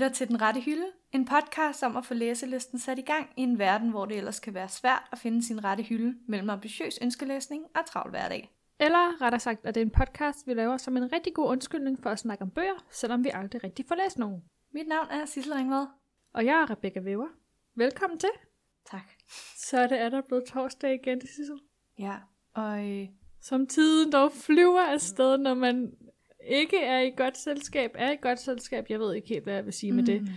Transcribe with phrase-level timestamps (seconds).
[0.00, 3.42] lytter til Den Rette Hylde, en podcast om at få læselisten sat i gang i
[3.42, 6.98] en verden, hvor det ellers kan være svært at finde sin rette hylde mellem ambitiøs
[7.02, 8.50] ønskelæsning og travl hverdag.
[8.78, 12.02] Eller rettere sagt, at det er en podcast, vi laver som en rigtig god undskyldning
[12.02, 14.42] for at snakke om bøger, selvom vi aldrig rigtig får læst nogen.
[14.74, 15.86] Mit navn er Sissel Ringvad.
[16.34, 17.28] Og jeg er Rebecca Weber.
[17.74, 18.30] Velkommen til.
[18.90, 19.10] Tak.
[19.56, 21.60] Så er det er der blevet torsdag igen, Sissel.
[21.98, 22.16] Ja,
[22.54, 23.08] og øh,
[23.40, 25.92] Som tiden dog flyver afsted, når man
[26.46, 28.86] ikke er i godt selskab, er i godt selskab.
[28.88, 29.96] Jeg ved ikke helt, hvad jeg vil sige mm.
[29.96, 30.28] med det.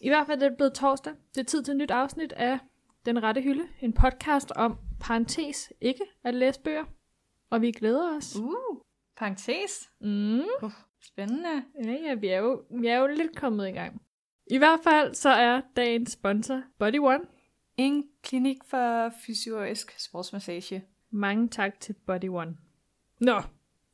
[0.00, 1.12] I hvert fald er det blevet torsdag.
[1.34, 2.58] Det er tid til et nyt afsnit af
[3.06, 3.64] Den Rette Hylde.
[3.80, 6.84] En podcast om, parentes, ikke at læse bøger.
[7.50, 8.36] Og vi glæder os.
[8.36, 8.52] uh,
[9.16, 9.90] parentes.
[10.00, 10.42] Mm.
[11.04, 11.64] Spændende.
[11.84, 14.02] Ja, ja, vi er, jo, vi er jo lidt kommet i gang.
[14.50, 17.24] I hvert fald så er dagens sponsor Body One.
[17.76, 20.84] En klinik for fysiorisk sportsmassage.
[21.10, 22.56] Mange tak til Body One.
[23.20, 23.40] Nå,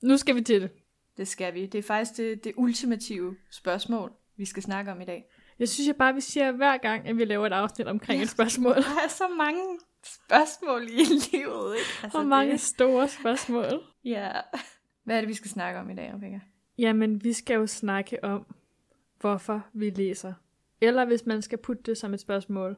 [0.02, 0.70] nu skal vi til det.
[1.18, 1.66] Det skal vi.
[1.66, 5.24] Det er faktisk det, det ultimative spørgsmål, vi skal snakke om i dag.
[5.58, 8.28] Jeg synes jeg bare, vi siger hver gang, at vi laver et afsnit omkring et
[8.28, 8.74] spørgsmål.
[8.74, 9.62] Der er så mange
[10.04, 11.90] spørgsmål i livet, ikke?
[12.02, 13.64] Altså, Og mange Det, store spørgsmål.
[14.04, 14.30] ja.
[15.04, 16.40] Hvad er det, vi skal snakke om i dag, Rebecca?
[16.78, 18.54] Jamen, vi skal jo snakke om,
[19.20, 20.32] hvorfor vi læser.
[20.80, 22.76] Eller hvis man skal putte det som et spørgsmål,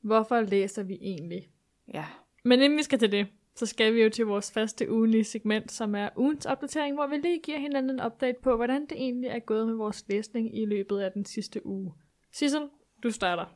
[0.00, 1.48] hvorfor læser vi egentlig?
[1.94, 2.04] Ja.
[2.44, 5.72] Men inden vi skal til det, så skal vi jo til vores faste ugenlige segment,
[5.72, 9.28] som er ugens opdatering, hvor vi lige giver hinanden en update på, hvordan det egentlig
[9.30, 11.94] er gået med vores læsning i løbet af den sidste uge.
[12.32, 12.68] Sissel,
[13.02, 13.46] du starter.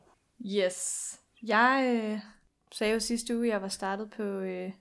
[0.45, 1.19] Yes.
[1.43, 2.19] Jeg øh,
[2.71, 4.71] sagde jo sidste uge, at jeg var startet på øh,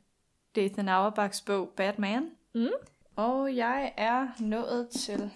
[0.57, 2.31] Dathan Auerbachs bog Batman.
[2.55, 2.69] Mm.
[3.17, 5.31] Og jeg er nået til...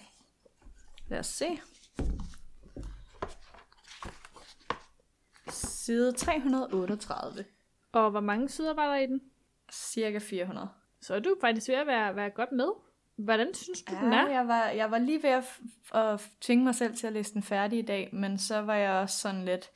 [1.09, 1.47] Lad os se.
[5.49, 7.45] Side 338.
[7.93, 9.21] Og hvor mange sider var der i den?
[9.75, 10.69] Cirka 400.
[11.03, 12.69] Så er du faktisk ved at være, være godt med.
[13.17, 14.29] Hvordan synes du, den Ja, er?
[14.31, 15.45] jeg var, jeg var lige ved at,
[15.95, 18.93] at tvinge mig selv til at læse den færdig i dag, men så var jeg
[18.93, 19.71] også sådan lidt...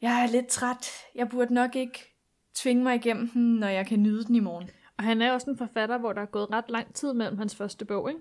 [0.00, 0.90] Jeg er lidt træt.
[1.14, 2.14] Jeg burde nok ikke
[2.54, 4.70] tvinge mig igennem den, når jeg kan nyde den i morgen.
[4.98, 7.56] Og han er også en forfatter, hvor der er gået ret lang tid mellem hans
[7.56, 8.20] første bog, ikke?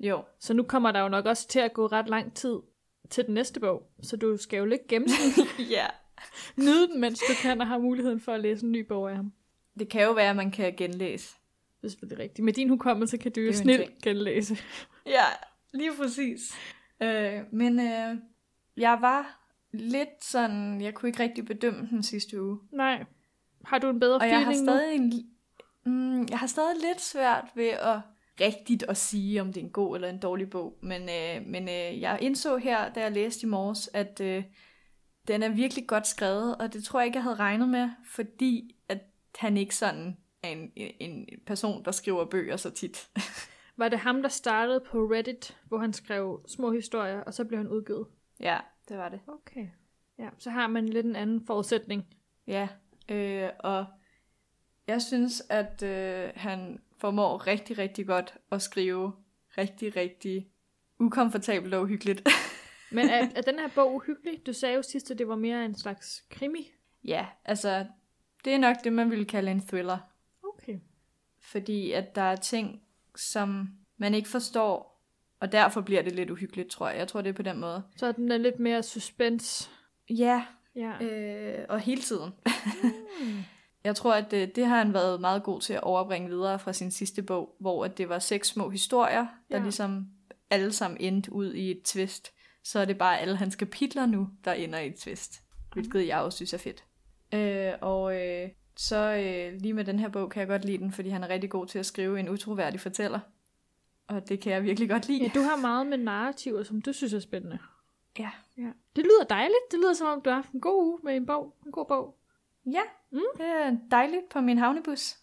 [0.00, 2.56] Jo, Så nu kommer der jo nok også til at gå ret lang tid
[3.10, 3.82] til den næste bog.
[4.02, 5.86] Så du skal jo lidt gemme den, ja.
[6.56, 9.16] nyde den, mens du kan, og har muligheden for at læse en ny bog af
[9.16, 9.32] ham.
[9.78, 11.34] Det kan jo være, at man kan genlæse.
[11.82, 12.44] Det er rigtigt.
[12.44, 14.56] Med din hukommelse kan du jo snilt genlæse.
[15.06, 15.24] Ja,
[15.72, 16.40] lige præcis.
[17.02, 18.16] Øh, men øh,
[18.76, 19.40] jeg var
[19.72, 20.80] lidt sådan...
[20.80, 22.58] Jeg kunne ikke rigtig bedømme den sidste uge.
[22.72, 23.04] Nej.
[23.64, 25.12] Har du en bedre Og jeg feeling har stadig en,
[25.86, 28.00] mm, jeg har stadig lidt svært ved at
[28.40, 30.78] rigtigt at sige, om det er en god eller en dårlig bog.
[30.82, 34.44] Men, øh, men øh, jeg indså her, da jeg læste i morges, at øh,
[35.28, 38.76] den er virkelig godt skrevet, og det tror jeg ikke, jeg havde regnet med, fordi
[38.88, 38.98] at
[39.38, 43.08] han ikke sådan er en, en person, der skriver bøger så tit.
[43.76, 47.58] Var det ham, der startede på Reddit, hvor han skrev små historier, og så blev
[47.58, 48.06] han udgivet?
[48.40, 49.20] ja, det var det.
[49.26, 49.68] Okay.
[50.18, 52.06] Ja, så har man lidt en anden forudsætning.
[52.46, 52.68] Ja,
[53.08, 53.86] øh, og
[54.86, 59.12] jeg synes, at øh, han formår rigtig, rigtig godt at skrive
[59.58, 60.48] rigtig, rigtig
[60.98, 62.28] ukomfortabelt og uhyggeligt.
[62.90, 64.46] Men er, er den her bog uhyggelig?
[64.46, 66.70] Du sagde jo sidst, at det var mere en slags krimi.
[67.04, 67.86] ja, altså,
[68.44, 69.98] det er nok det, man ville kalde en thriller.
[70.44, 70.78] Okay.
[71.40, 72.80] Fordi at der er ting,
[73.16, 75.02] som man ikke forstår,
[75.40, 76.98] og derfor bliver det lidt uhyggeligt, tror jeg.
[76.98, 77.82] Jeg tror, det er på den måde.
[77.96, 79.70] Så den er lidt mere suspense.
[80.10, 80.44] Ja,
[80.74, 81.04] Ja.
[81.04, 82.30] øh, og hele tiden.
[83.22, 83.38] Mm.
[83.84, 86.72] Jeg tror, at det, det har han været meget god til at overbringe videre fra
[86.72, 89.62] sin sidste bog, hvor at det var seks små historier, der Ja.
[89.62, 90.06] ligesom
[90.50, 92.32] alle sammen endte ud i et twist.
[92.64, 95.42] Så er det bare alle hans kapitler nu, der ender i et twist.
[95.72, 96.84] Hvilket jeg også synes er fedt.
[97.34, 100.92] Øh, og øh, så øh, lige med den her bog kan jeg godt lide den,
[100.92, 103.20] fordi han er rigtig god til at skrive en utroværdig fortæller.
[104.06, 105.22] Og det kan jeg virkelig godt lide.
[105.22, 107.58] Ja, du har meget med narrativer, som du synes er spændende.
[108.18, 108.30] Ja.
[108.58, 108.70] ja.
[108.96, 109.58] Det lyder dejligt.
[109.70, 111.56] Det lyder som om, du har haft en god uge med en bog.
[111.66, 112.18] En god bog.
[112.66, 112.80] Ja,
[113.10, 113.20] Mm.
[113.36, 115.16] det er dejligt på min havnebus.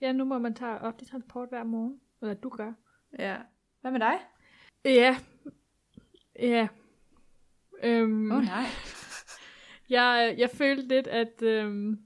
[0.00, 2.00] Ja, nu må man tage offentlig transport hver morgen.
[2.22, 2.72] Eller du gør.
[3.18, 3.36] Ja.
[3.80, 4.18] Hvad med dig?
[4.84, 5.16] Ja.
[6.38, 6.68] Ja.
[7.82, 8.64] Øhm, oh, nej.
[9.90, 11.98] Jeg, jeg følte lidt, at øhm,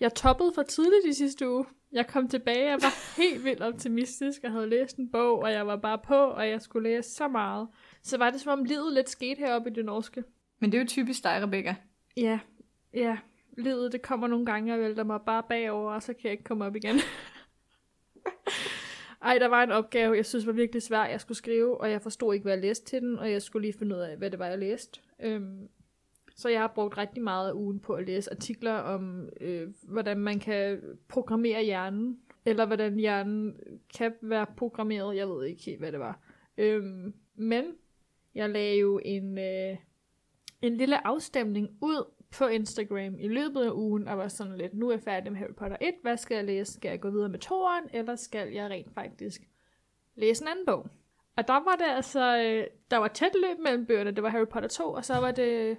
[0.00, 1.64] jeg toppede for tidligt i sidste uge.
[1.92, 5.66] Jeg kom tilbage, jeg var helt vildt optimistisk, og havde læst en bog, og jeg
[5.66, 7.68] var bare på, og jeg skulle læse så meget.
[8.02, 10.24] Så var det som om livet lidt skete heroppe i det norske.
[10.60, 11.76] Men det er jo typisk dig, Rebecca.
[12.16, 12.38] Ja,
[12.94, 13.18] ja.
[13.58, 16.44] Livet, det kommer nogle gange, og vælter mig bare bagover, og så kan jeg ikke
[16.44, 16.96] komme op igen.
[19.22, 22.02] Ej, der var en opgave, jeg synes var virkelig svær, jeg skulle skrive, og jeg
[22.02, 24.30] forstod ikke, hvad jeg læste til den, og jeg skulle lige finde ud af, hvad
[24.30, 25.00] det var, jeg læste.
[25.22, 25.68] Øhm,
[26.34, 30.18] så jeg har brugt rigtig meget af ugen på at læse artikler om, øh, hvordan
[30.18, 33.56] man kan programmere hjernen, eller hvordan hjernen
[33.98, 35.16] kan være programmeret.
[35.16, 36.20] Jeg ved ikke helt, hvad det var.
[36.58, 37.64] Øhm, men
[38.34, 39.76] Jeg lagde jo en, øh,
[40.62, 44.88] en lille afstemning ud på Instagram i løbet af ugen, og var sådan lidt, nu
[44.88, 46.72] er jeg færdig med Harry Potter 1, hvad skal jeg læse?
[46.72, 49.42] Skal jeg gå videre med toren, eller skal jeg rent faktisk
[50.14, 50.88] læse en anden bog?
[51.36, 54.46] Og der var det altså, øh, der var tæt løb mellem bøgerne, det var Harry
[54.46, 55.78] Potter 2, og så var det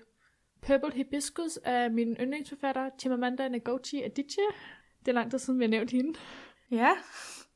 [0.65, 4.43] Purple Hibiscus af min yndlingsforfatter, Chimamanda Ngozi Adichie.
[4.99, 6.19] Det er lang tid siden, vi har nævnt hende.
[6.71, 6.91] Ja.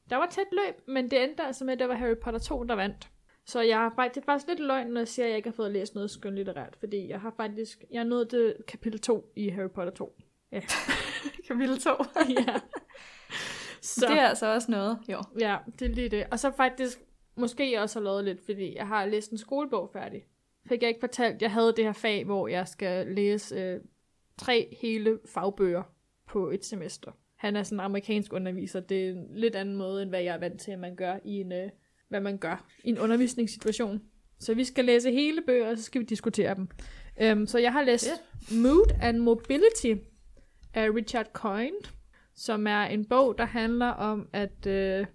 [0.09, 2.63] Der var tæt løb, men det endte altså med, at det var Harry Potter 2,
[2.63, 3.09] der vandt.
[3.45, 5.49] Så jeg har faktisk, det er faktisk lidt løgn, når jeg siger, at jeg ikke
[5.49, 9.49] har fået læst noget skønlitterært, fordi jeg har faktisk, jeg nået til kapitel 2 i
[9.49, 10.17] Harry Potter 2.
[10.51, 10.61] Ja.
[11.47, 11.89] Kapitel 2.
[12.47, 12.59] ja.
[13.81, 14.05] Så.
[14.09, 15.21] Det er altså også noget, jo.
[15.39, 16.25] Ja, det er lige det.
[16.31, 16.99] Og så faktisk,
[17.35, 20.25] måske jeg også har lavet lidt, fordi jeg har læst en skolebog færdig.
[20.67, 23.79] Fik jeg ikke fortalt, jeg havde det her fag, hvor jeg skal læse øh,
[24.37, 25.83] tre hele fagbøger
[26.27, 27.11] på et semester.
[27.35, 28.79] Han er sådan en amerikansk underviser.
[28.79, 31.15] Det er en lidt anden måde, end hvad jeg er vant til, at man gør
[31.25, 31.69] i en, øh,
[32.09, 34.01] hvad man gør i en undervisningssituation.
[34.39, 36.69] Så vi skal læse hele bøger, og så skal vi diskutere dem.
[37.31, 38.09] Um, så jeg har læst
[38.51, 38.63] yeah.
[38.63, 39.93] Mood and Mobility
[40.73, 41.77] af Richard Coyne,
[42.35, 45.05] som er en bog, der handler om, at øh,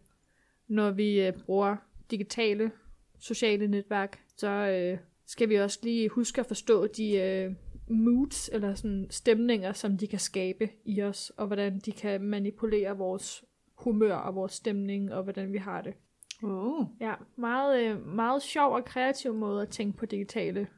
[0.69, 1.77] når vi øh, bruger
[2.11, 2.71] digitale
[3.19, 7.53] sociale netværk, så øh, skal vi også lige huske at forstå de øh,
[7.89, 12.99] moods, eller sådan stemninger, som de kan skabe i os, og hvordan de kan manipulere
[12.99, 13.45] vores
[13.75, 15.95] humør og vores stemning, og hvordan vi har det.
[16.43, 16.87] Uh.
[17.01, 20.69] Ja, meget, øh, meget sjov og kreativ måde at tænke på digitale...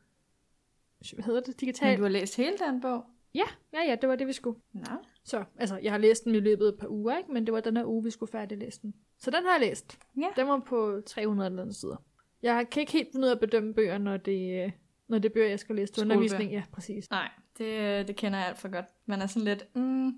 [1.14, 1.60] Hvad hedder det?
[1.60, 1.90] Digitale...
[1.90, 3.04] Men du har læst hele den bog?
[3.34, 4.60] Ja, ja, ja, det var det, vi skulle.
[4.72, 4.96] Nå.
[5.24, 7.32] Så, altså, jeg har læst den i løbet af et par uger, ikke?
[7.32, 8.94] men det var den her uge, vi skulle færdiglæse den.
[9.18, 9.98] Så den har jeg læst.
[10.16, 10.28] Ja.
[10.36, 11.96] Den var på 300 eller andet sider.
[12.42, 14.72] Jeg kan ikke helt finde ud af at bedømme bøger, når det, øh,
[15.08, 16.52] når det er bøger, jeg skal læse til undervisning.
[16.52, 17.10] Ja, præcis.
[17.10, 18.86] Nej, det, det kender jeg alt for godt.
[19.06, 20.12] Man er sådan lidt, mm,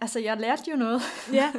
[0.00, 1.00] altså jeg lærte jo noget.
[1.32, 1.52] Ja.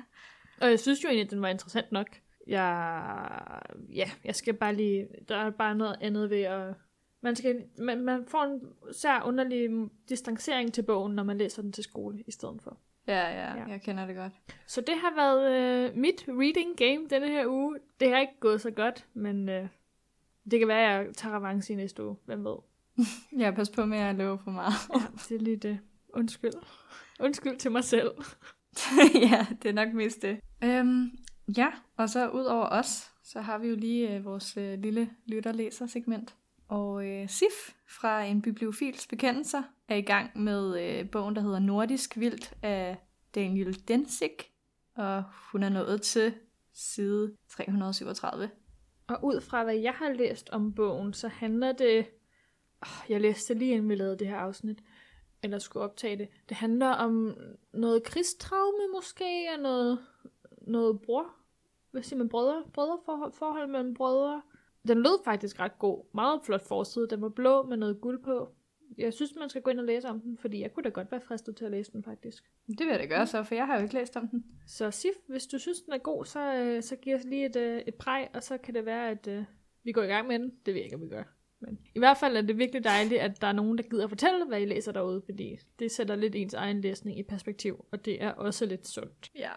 [0.60, 2.06] Og jeg synes jo egentlig, at den var interessant nok.
[2.46, 3.60] Jeg,
[3.94, 6.74] ja, jeg skal bare lige, der er bare noget andet ved at,
[7.20, 8.60] man, skal, man, man får en
[8.92, 9.70] sær underlig
[10.08, 12.78] distancering til bogen, når man læser den til skole i stedet for.
[13.06, 13.56] Ja, ja, Ja.
[13.56, 13.64] ja.
[13.68, 14.32] jeg kender det godt.
[14.66, 17.78] Så det har været øh, mit reading game denne her uge.
[18.00, 19.68] Det har ikke gået så godt, men øh,
[20.50, 22.16] det kan være, at jeg tager revanche i næste uge.
[22.24, 22.56] Hvem ved?
[23.42, 24.72] Jeg pas på med at love for meget.
[24.94, 25.78] Ja, det er lige det.
[26.08, 26.52] Undskyld.
[27.20, 28.10] Undskyld til mig selv.
[29.30, 30.40] ja, det er nok mest det.
[30.64, 31.10] Øhm,
[31.56, 35.10] ja, og så ud over os, så har vi jo lige øh, vores øh, lille
[35.26, 36.34] lytter-læser-segment.
[36.68, 41.58] Og øh, Sif fra en bibliofils bekendelser er i gang med øh, bogen, der hedder
[41.58, 42.96] Nordisk Vildt af
[43.34, 44.30] Daniel Densig.
[44.94, 46.34] Og hun er nået til
[46.72, 48.50] side 337.
[49.06, 52.06] Og ud fra hvad jeg har læst om bogen, så handler det...
[52.82, 54.78] Oh, jeg læste lige inden vi lavede det her afsnit,
[55.42, 56.28] eller skulle optage det.
[56.48, 57.36] Det handler om
[57.72, 59.98] noget krigstraume måske, og noget,
[60.60, 61.26] noget bror.
[61.90, 62.28] Hvad siger man?
[62.28, 62.64] Brødre?
[62.74, 64.42] Brødreforhold forhold mellem brødre.
[64.88, 66.04] Den lød faktisk ret god.
[66.14, 67.08] Meget flot forside.
[67.08, 68.54] Den var blå med noget guld på.
[68.98, 71.12] Jeg synes, man skal gå ind og læse om den, fordi jeg kunne da godt
[71.12, 72.44] være fristet til at læse den faktisk.
[72.68, 74.44] Det vil jeg da gøre så, for jeg har jo ikke læst om den.
[74.66, 77.56] Så Sif, hvis du synes, den er god, så, øh, så giv os lige et,
[77.56, 79.44] øh, et præg, og så kan det være, at øh,
[79.84, 80.52] vi går i gang med den.
[80.66, 81.22] Det ved jeg ikke, om vi gør.
[81.60, 84.46] Men i hvert fald er det virkelig dejligt, at der er nogen, der gider fortælle,
[84.46, 88.22] hvad I læser derude, fordi det sætter lidt ens egen læsning i perspektiv, og det
[88.22, 89.30] er også lidt sundt.
[89.34, 89.50] Ja.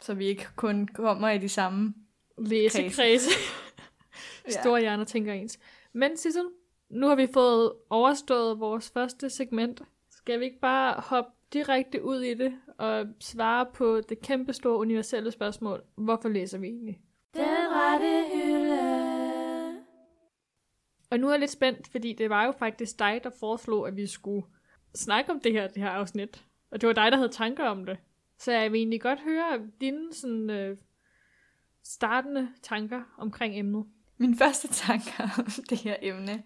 [0.00, 1.94] Så vi ikke kun kommer i de samme.
[2.38, 3.30] Læsekredse.
[4.60, 5.58] Store hjerner tænker ens.
[5.92, 6.44] Men Sissel,
[6.92, 9.82] nu har vi fået overstået vores første segment.
[10.10, 14.78] Skal vi ikke bare hoppe direkte ud i det og svare på det kæmpe store
[14.78, 15.82] universelle spørgsmål.
[15.94, 17.00] Hvorfor læser vi egentlig?
[17.34, 19.12] Den rette hylde.
[21.10, 23.96] Og nu er jeg lidt spændt, fordi det var jo faktisk dig, der foreslog, at
[23.96, 24.46] vi skulle
[24.94, 26.44] snakke om det her, det her afsnit.
[26.70, 27.98] Og det var dig, der havde tanker om det.
[28.38, 30.76] Så jeg vil egentlig godt høre dine sådan, øh,
[31.84, 33.84] startende tanker omkring emnet.
[34.16, 36.42] Min første tanke om det her emne,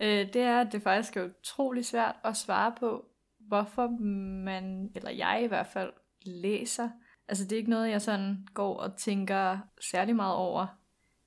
[0.00, 3.04] øh, det er, at det faktisk er utrolig svært at svare på,
[3.38, 3.88] hvorfor
[4.44, 5.92] man, eller jeg i hvert fald,
[6.22, 6.90] læser.
[7.28, 10.66] Altså det er ikke noget, jeg sådan går og tænker særlig meget over.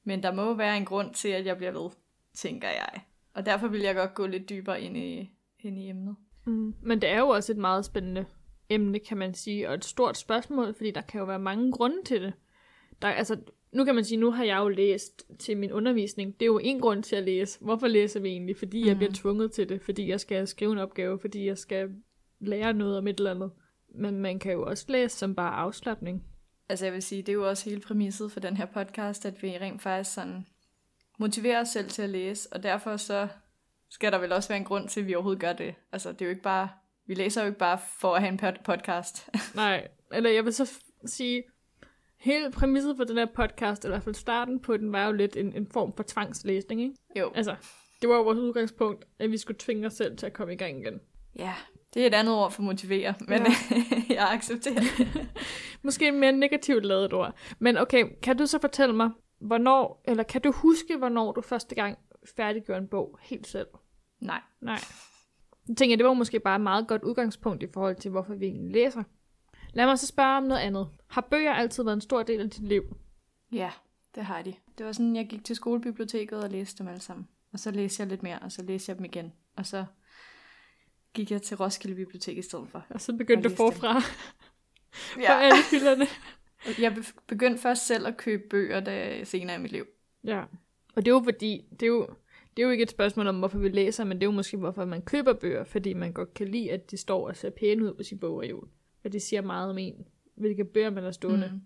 [0.03, 1.89] Men der må være en grund til, at jeg bliver ved,
[2.35, 3.01] tænker jeg.
[3.33, 6.15] Og derfor vil jeg godt gå lidt dybere ind i, ind i emnet.
[6.45, 6.75] Mm.
[6.81, 8.25] Men det er jo også et meget spændende
[8.69, 12.03] emne, kan man sige, og et stort spørgsmål, fordi der kan jo være mange grunde
[12.05, 12.33] til det.
[13.01, 13.37] Der, altså,
[13.73, 16.33] nu kan man sige, nu har jeg jo læst til min undervisning.
[16.33, 17.59] Det er jo en grund til at læse.
[17.61, 18.57] Hvorfor læser vi egentlig?
[18.57, 18.97] Fordi jeg Mhm.
[18.97, 21.89] bliver tvunget til det, fordi jeg skal skrive en opgave, fordi jeg skal
[22.39, 23.51] lære noget om et eller andet.
[23.95, 26.23] Men man kan jo også læse som bare afslappning.
[26.69, 29.43] Altså jeg vil sige, det er jo også hele præmisset for den her podcast, at
[29.43, 30.45] vi rent faktisk sådan
[31.19, 33.27] motiverer os selv til at læse, og derfor så
[33.89, 35.75] skal der vel også være en grund til, at vi overhovedet gør det.
[35.91, 36.69] Altså det er jo ikke bare,
[37.07, 39.29] vi læser jo ikke bare for at have en pod- podcast.
[39.55, 40.71] Nej, eller jeg vil så
[41.05, 41.43] sige,
[42.23, 45.11] Hele præmisset for den her podcast, eller i hvert fald starten på den, var jo
[45.11, 46.95] lidt en, en form for tvangslæsning, ikke?
[47.19, 47.31] Jo.
[47.35, 47.55] Altså,
[48.01, 50.55] det var jo vores udgangspunkt, at vi skulle tvinge os selv til at komme i
[50.57, 50.99] gang igen.
[51.39, 51.53] Ja,
[51.93, 53.45] det er et andet ord for motivere, men Ja.
[54.15, 55.27] jeg accepterer det.
[55.83, 57.35] Måske et mere negativt lavet ord.
[57.59, 59.09] Men okay, kan du så fortælle mig,
[59.41, 61.97] hvornår, eller kan du huske, hvornår du første gang
[62.37, 63.67] færdiggjorde en bog helt selv?
[64.21, 64.41] Nej.
[64.61, 64.79] Nej.
[65.69, 68.45] Jeg tænker, det var måske bare et meget godt udgangspunkt i forhold til, hvorfor vi
[68.45, 69.03] egentlig læser.
[69.73, 70.89] Lad mig så spørge om noget andet.
[71.07, 72.97] Har bøger altid været en stor del af dit liv?
[73.51, 73.71] Ja,
[74.15, 74.53] det har de.
[74.77, 77.27] Det var sådan, jeg gik til skolebiblioteket og læste dem alle sammen.
[77.53, 79.33] Og så læste jeg lidt mere, og så læste jeg dem igen.
[79.55, 79.85] Og så
[81.13, 82.85] gik jeg til Roskilde Bibliotek i stedet for.
[82.89, 83.99] Og så begyndte du forfra
[85.15, 86.05] på alle hylderne.
[86.79, 89.85] Jeg be- begyndte først selv at købe bøger da, senere i mit liv.
[90.23, 90.43] Ja.
[90.95, 92.07] Og det er jo fordi, det er jo,
[92.57, 94.57] det er jo ikke et spørgsmål om, hvorfor vi læser, men det er jo måske,
[94.57, 97.83] hvorfor man køber bøger, fordi man godt kan lide, at de står og ser pæne
[97.83, 98.63] ud på sin bogreol.
[98.63, 98.69] Og
[99.11, 100.05] det siger meget om en,
[100.35, 101.49] hvilke bøger man har stående.
[101.53, 101.61] Mm.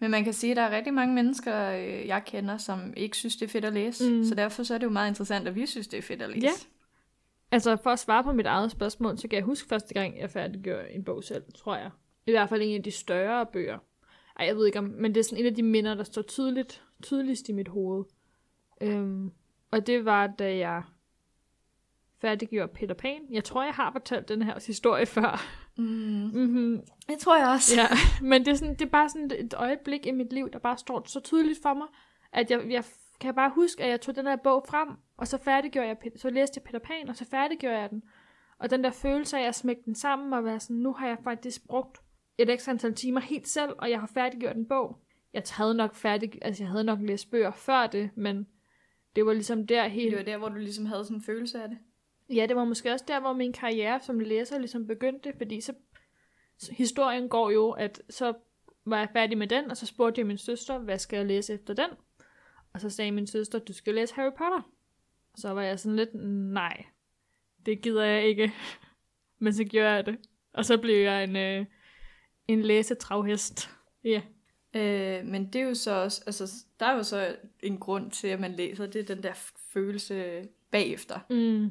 [0.00, 3.16] Men man kan sige, at der er rigtig mange mennesker, øh, jeg kender, som ikke
[3.16, 4.12] synes, det er fedt at læse.
[4.12, 4.24] Mm.
[4.24, 6.30] Så derfor så er det jo meget interessant, at vi synes, det er fedt at
[6.30, 6.46] læse.
[6.46, 6.50] Ja.
[7.52, 10.30] Altså, for at svare på mit eget spørgsmål, så kan jeg huske første gang, jeg
[10.30, 11.90] færdiggjorde en bog selv, tror jeg.
[12.26, 13.78] I hvert fald en af de større bøger.
[14.38, 16.22] Ej, jeg ved ikke om, men det er sådan en af de minder, der står
[16.22, 18.04] tydeligt, tydeligst i mit hoved.
[18.80, 19.30] Øhm,
[19.70, 20.82] og det var, da jeg
[22.20, 23.20] færdiggjorde Peter Pan.
[23.30, 25.42] Jeg tror, jeg har fortalt den her historie før.
[25.78, 25.84] Mm.
[25.84, 26.80] Mm-hmm.
[27.08, 27.80] Det tror jeg også.
[27.80, 27.86] Ja,
[28.22, 30.78] men det er, sådan, det er bare sådan et øjeblik i mit liv, der bare
[30.78, 31.86] står så tydeligt for mig,
[32.32, 32.84] at jeg, jeg
[33.20, 36.30] kan bare huske, at jeg tog den der bog frem, og så færdiggjorde jeg, så
[36.30, 38.02] læste jeg Peter Pan, og så færdiggjorde jeg den.
[38.58, 41.18] Og den der følelse af at smække den sammen og være sådan, nu har jeg
[41.24, 41.98] faktisk brugt
[42.38, 44.98] et ekstra antal timer helt selv, og jeg har færdiggjort en bog.
[45.32, 48.46] Jeg havde nok færdig, altså jeg havde nok læst bøger før det, men
[49.16, 50.10] det var ligesom der helt...
[50.10, 51.78] Det var der, hvor du ligesom havde sådan en følelse af det.
[52.34, 55.72] Ja, det var måske også der, hvor min karriere som læser ligesom begyndte, fordi så,
[56.70, 58.34] historien går jo, at så
[58.84, 61.52] var jeg færdig med den, og så spurgte jeg min søster, hvad skal jeg læse
[61.52, 61.90] efter den?
[62.72, 64.70] Og så sagde min søster, du skal læse Harry Potter.
[65.36, 66.14] Så var jeg sådan lidt,
[66.52, 66.84] nej,
[67.66, 68.52] det gider jeg ikke.
[69.42, 70.18] Men så gjorde jeg det.
[70.52, 71.66] Og så blev jeg en, øh,
[72.48, 73.70] en læsetravhest.
[74.04, 74.22] Ja.
[74.74, 78.28] Øh, men det er jo så også, altså, der er jo så en grund til,
[78.28, 79.32] at man læser, det er den der
[79.72, 81.18] følelse bagefter.
[81.30, 81.70] Mm.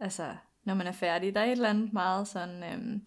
[0.00, 1.34] Altså, når man er færdig.
[1.34, 3.00] Der er et eller andet meget sådan, øhm,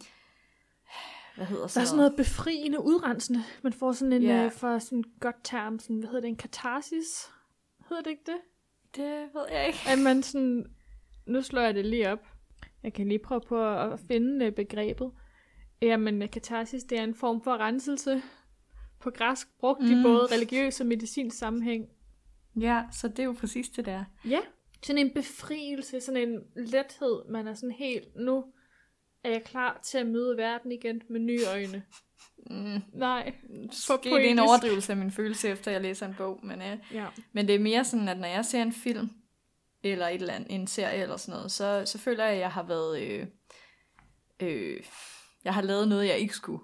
[1.35, 3.43] hvad hedder Der er sådan noget befriende, udrensende.
[3.63, 4.45] Man får sådan en, yeah.
[4.45, 7.31] øh, for sådan et godt term, sådan, hvad hedder det, en katarsis?
[7.89, 8.37] Hedder det ikke det?
[8.95, 9.79] Det ved jeg ikke.
[9.89, 10.65] At man sådan,
[11.25, 12.27] nu slår jeg det lige op.
[12.83, 15.11] Jeg kan lige prøve på at finde øh, begrebet.
[15.81, 18.21] Jamen, øh, katarsis, det er en form for renselse
[18.99, 19.99] på græsk, brugt mm.
[19.99, 21.85] i både religiøs og medicinsk sammenhæng.
[22.59, 24.03] Ja, så det er jo præcis det der.
[24.25, 24.39] Ja.
[24.87, 27.29] Sådan en befrielse, sådan en lethed.
[27.29, 28.45] Man er sådan helt, nu
[29.23, 31.83] er jeg klar til at møde verden igen med nye øjne.
[32.49, 32.81] Mm.
[32.93, 33.33] Nej.
[33.89, 36.77] Måske det er en overdrivelse af min følelse, efter jeg læser en bog, men, øh,
[36.93, 37.05] Ja.
[37.33, 39.09] men det er mere sådan, at når jeg ser en film,
[39.83, 42.51] eller et eller andet, en serie eller sådan noget, så, så føler jeg, at jeg
[42.51, 43.25] har været, øh,
[44.39, 44.79] øh,
[45.43, 46.63] jeg har lavet noget, jeg ikke skulle.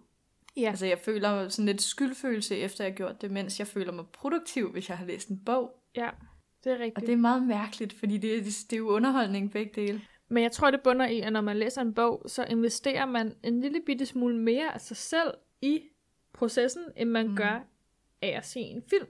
[0.58, 0.70] Ja.
[0.70, 4.06] Altså jeg føler sådan lidt skyldfølelse, efter jeg har gjort det, mens jeg føler mig
[4.14, 5.72] produktiv, hvis jeg har læst en bog.
[5.96, 6.10] Ja,
[6.64, 6.98] det er rigtigt.
[6.98, 10.02] Og det er meget mærkeligt, fordi det, det, det er jo underholdning begge dele.
[10.30, 13.34] Men jeg tror, det bunder i, at når man læser en bog, så investerer man
[13.44, 15.82] en lille bitte smule mere af sig selv i
[16.34, 17.36] processen, end man mm.
[17.36, 17.68] Gør
[18.22, 19.08] af at se en film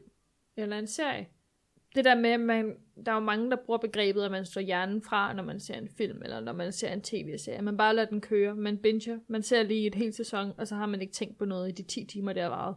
[0.58, 1.28] eller en serie.
[1.96, 4.62] Det der med, at man, der er jo mange, der bruger begrebet, at man slår
[4.62, 7.62] hjernen fra, når man ser en film, eller når man ser en tv-serie.
[7.62, 10.76] Man bare lader den køre, man binger, man ser lige et helt sæson, og så
[10.76, 12.76] har man ikke tænkt på noget i de 10 timer, det har varet.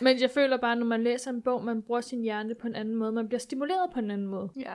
[0.00, 2.74] Men jeg føler bare, når man læser en bog, man bruger sin hjerne på en
[2.74, 4.50] anden måde, man bliver stimuleret på en anden måde.
[4.56, 4.74] Ja,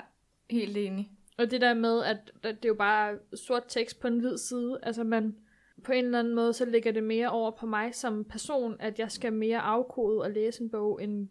[0.49, 1.11] helt enig.
[1.37, 4.79] Og det der med, at det er jo bare sort tekst på en hvid side,
[4.83, 5.35] altså man
[5.83, 8.99] på en eller anden måde, så ligger det mere over på mig som person, at
[8.99, 11.29] jeg skal mere afkode og læse en bog, end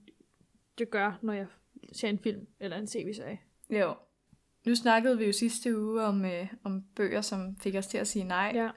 [0.79, 1.47] det gør, når jeg
[1.93, 3.39] ser en film eller en tv-serie.
[3.71, 3.95] Jo.
[4.67, 8.07] Nu snakkede vi jo sidste uge om, øh, om bøger, som fik os til at
[8.07, 8.53] sige nej.
[8.55, 8.71] Ja,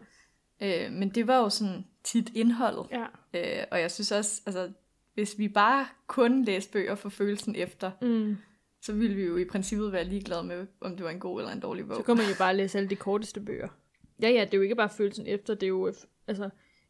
[0.61, 2.85] Øh, men det var jo sådan tit indholdet.
[2.91, 3.05] ja.
[3.33, 4.71] Øh, og jeg synes også, altså,
[5.13, 8.37] hvis vi bare kun læste bøger for følelsen efter, Mm.
[8.81, 11.51] så ville vi jo i princippet være ligeglade med, om det var en god eller
[11.53, 11.95] en dårlig bog.
[11.97, 13.67] Så kan man jo bare læse alle de korteste bøger.
[14.21, 15.93] Ja, ja, det er jo ikke bare følelsen efter, det er jo øh,
[16.27, 16.49] altså,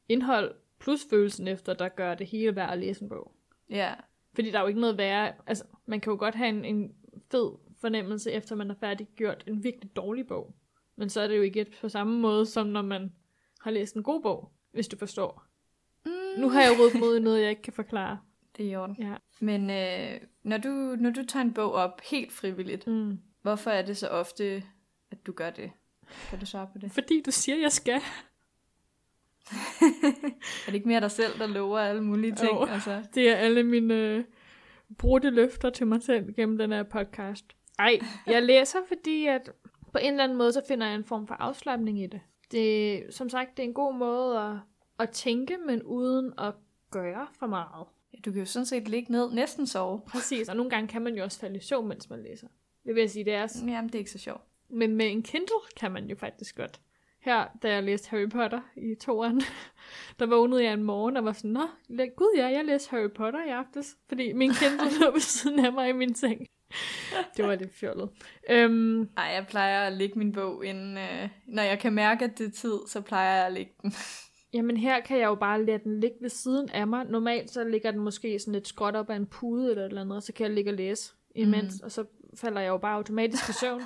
[0.10, 3.32] indhold plus følelsen efter, der gør det hele værd at læse en bog.
[3.70, 3.94] Ja,
[4.36, 6.92] Fordi der er jo ikke noget værre, altså man kan jo godt have en, en
[7.32, 10.56] fed fornemmelse, efter man har færdiggjort en virkelig dårlig bog.
[10.96, 13.12] Men så er det jo ikke på samme måde, som når man
[13.66, 15.44] har læst en god bog, hvis du forstår.
[16.06, 16.12] mm.
[16.42, 18.20] Nu har jeg rodet mod i noget, jeg ikke kan forklare.
[18.58, 18.96] det er i orden.
[19.00, 19.16] Ja.
[19.40, 20.70] Men øh, når, du,
[21.00, 23.20] når du tager en bog op helt frivilligt, Mm.
[23.42, 24.64] hvorfor er det så ofte,
[25.12, 25.72] at du gør det?
[26.30, 26.92] Kan du svare på det?
[26.92, 28.02] Fordi du siger, jeg skal.
[30.66, 32.52] er det ikke mere dig selv, der lover alle mulige ting?
[32.52, 32.66] Jo.
[32.66, 33.04] Altså?
[33.16, 34.24] Det er alle mine øh,
[34.98, 37.46] brudte løfter til mig selv gennem den her podcast.
[37.80, 39.52] Ej, jeg læser, fordi at
[39.92, 42.22] på en eller anden måde, så finder jeg en form for afslappning i det.
[42.52, 44.56] Det, som sagt, det er en god måde at,
[45.00, 46.54] at tænke, men uden at
[46.92, 47.86] gøre for meget.
[48.14, 50.02] Ja, Du kan jo sådan set ligge ned, næsten sove.
[50.08, 52.48] Præcis, og nogle gange kan man jo også falde i søvn, mens man læser.
[52.86, 53.48] Det vil jeg sige, det er...
[53.48, 54.42] s- Jamen, det er ikke så sjovt.
[54.70, 56.82] Men med en Kindle kan man jo faktisk godt.
[57.20, 59.42] Her, da jeg læste Harry Potter i toeren,
[60.20, 61.68] der vågnede jeg en morgen og var sådan, Nå,
[62.16, 65.74] gud ja, jeg læste Harry Potter i aftes, fordi min Kindle lå ved siden af
[65.74, 66.48] mig i min seng.
[67.38, 68.10] Det var lidt fjollet.
[68.50, 70.98] Øhm, Ej, jeg plejer at lægge min bog inden...
[70.98, 73.94] Øh, når jeg kan mærke, at det er tid, så plejer jeg at lægge den.
[74.54, 77.06] jamen her kan jeg jo bare lade den ligge ved siden af mig.
[77.06, 80.02] Normalt så ligger den måske sådan lidt skråt op af en pude eller et eller
[80.02, 81.86] andet, og så kan jeg ligge og læse imens, mm.
[81.86, 82.06] og så
[82.36, 83.82] falder jeg jo bare automatisk i søvn.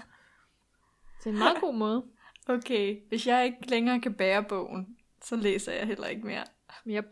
[1.20, 2.06] Det er en meget god måde.
[2.48, 6.44] Okay, hvis jeg ikke længere kan bære bogen, så læser jeg heller ikke mere.
[6.86, 7.04] Men jeg,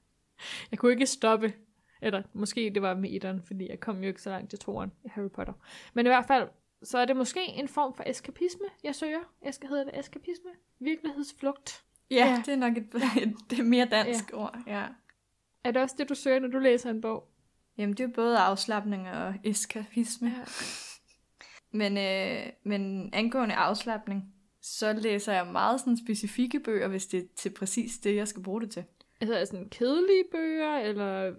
[0.70, 1.52] jeg kunne ikke stoppe.
[2.02, 4.92] Eller måske det var med etteren, fordi jeg kom jo ikke så langt til toeren
[5.04, 5.52] i Harry Potter.
[5.94, 6.48] Men i hvert fald,
[6.82, 9.20] så er det måske en form for eskapisme, jeg søger.
[9.44, 10.50] Jeg skal hedde det eskapisme.
[10.78, 11.84] Virkelighedsflugt.
[12.10, 12.42] Ja, Ja.
[12.46, 14.36] det er nok et, et, det er mere dansk ja.
[14.36, 14.84] ord, ja.
[15.64, 17.28] Er det også det, du søger, når du læser en bog?
[17.78, 20.28] Jamen, det er jo både afslappning og eskapisme.
[20.28, 20.44] Ja.
[21.72, 27.24] Men, øh, men angående afslappning, så læser jeg meget sådan specifikke bøger, hvis det er
[27.36, 28.84] til præcis det, jeg skal bruge det til.
[29.20, 31.34] Altså er sådan kedelige bøger, eller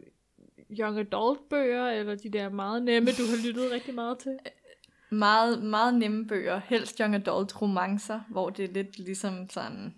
[0.79, 4.37] young adult bøger, eller de der meget nemme, du har lyttet rigtig meget til?
[5.11, 9.93] Meget, meget nemme bøger, helst young adult romancer, hvor det er lidt ligesom sådan...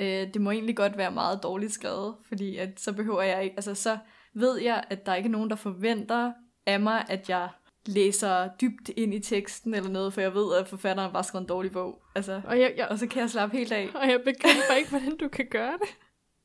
[0.00, 3.56] Øh, det må egentlig godt være meget dårligt skrevet, fordi at så behøver jeg ikke...
[3.56, 3.98] Altså, så
[4.34, 6.32] ved jeg, at der ikke er nogen, der forventer
[6.66, 7.48] af mig, at jeg
[7.86, 11.48] læser dybt ind i teksten eller noget, for jeg ved, at forfatteren bare skrevet en
[11.48, 12.02] dårlig bog.
[12.14, 13.88] Altså, Og jeg, jeg, og så kan jeg slappe helt af.
[13.94, 15.88] og jeg begriber ikke, hvordan du kan gøre det.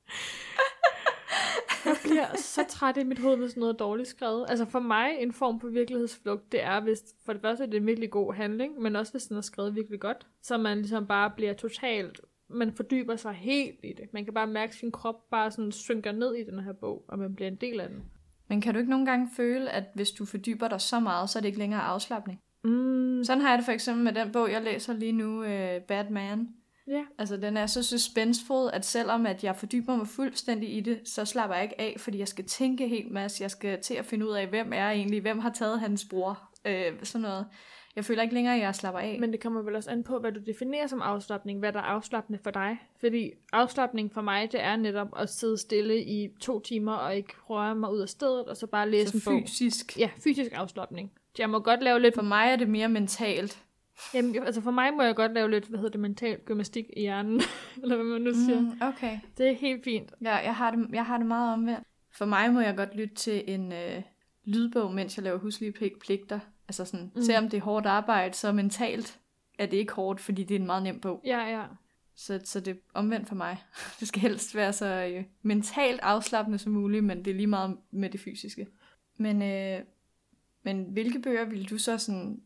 [2.03, 4.45] Bliver så træt i mit hoved med sådan noget dårligt skrevet.
[4.49, 7.77] Altså for mig, en form for virkelighedsflugt, det er, hvis for det første er det
[7.77, 11.07] en virkelig god handling, men også hvis den er skrevet virkelig godt, så man ligesom
[11.07, 14.13] bare bliver totalt, man fordyber sig helt i det.
[14.13, 17.05] Man kan bare mærke, at sin krop bare sådan synker ned i den her bog,
[17.07, 18.03] og man bliver en del af den.
[18.47, 21.39] Men kan du ikke nogle gange føle, at hvis du fordyber dig så meget, så
[21.39, 22.41] er det ikke længere afslappning?
[22.63, 25.81] Mm, Sådan har jeg det for eksempel med den bog, jeg læser lige nu, uh,
[25.87, 26.47] Bad Man.
[26.89, 27.03] Ja.
[27.17, 31.25] Altså, den er så suspenseful, at selvom at jeg fordyber mig fuldstændig i det, så
[31.25, 33.41] slapper jeg ikke af, fordi jeg skal tænke helt masse.
[33.41, 36.49] Jeg skal til at finde ud af, hvem er egentlig, hvem har taget hans bror,
[36.65, 37.45] øh, sådan noget.
[37.95, 39.17] Jeg føler ikke længere, at jeg slapper af.
[39.19, 41.83] Men det kommer vel også an på, hvad du definerer som afslappning, hvad der er
[41.83, 42.77] afslappende for dig.
[42.99, 47.33] Fordi afslappning for mig, det er netop at sidde stille i to timer og ikke
[47.49, 49.41] røre mig ud af stedet, og så bare læse en så bog.
[49.41, 49.97] fysisk.
[49.99, 51.11] Ja, fysisk afslappning.
[51.39, 52.15] Jeg må godt lave lidt...
[52.15, 53.63] For mig er det mere mentalt.
[54.13, 56.99] Jamen, altså for mig må jeg godt lave lidt, hvad hedder det, mental gymnastik i
[57.01, 57.41] hjernen.
[57.83, 58.59] eller hvad man nu siger.
[58.59, 58.71] Mm.
[58.81, 59.19] Okay.
[59.37, 60.11] Det er helt fint.
[60.21, 61.87] Ja, jeg har, det, jeg har det meget omvendt.
[62.11, 64.01] For mig må jeg godt lytte til en øh,
[64.45, 66.39] lydbog, mens jeg laver huslige plig- pligter.
[66.67, 67.21] Altså sådan, Mm.
[67.21, 69.19] selvom det er hårdt arbejde, så mentalt
[69.59, 71.21] er det ikke hårdt, fordi det er en meget nem bog.
[71.25, 71.63] Ja, ja.
[72.15, 73.57] Så, så det er omvendt for mig.
[73.99, 77.77] Det skal helst være så øh, mentalt afslappende som muligt, men det er lige meget
[77.91, 78.67] med det fysiske.
[79.17, 79.79] Men, øh,
[80.63, 82.41] men hvilke bøger ville du så sådan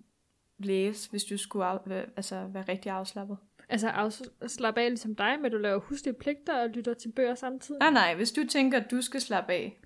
[0.65, 3.38] læse, hvis du skulle af, være- altså, være rigtig afslappet?
[3.69, 7.36] Altså slappe af ligesom dig, med at du laver huslige pligter og lytter til bøger
[7.36, 7.80] samtidig.
[7.80, 9.78] Nej, nej, hvis du tænker, at du skal slappe af,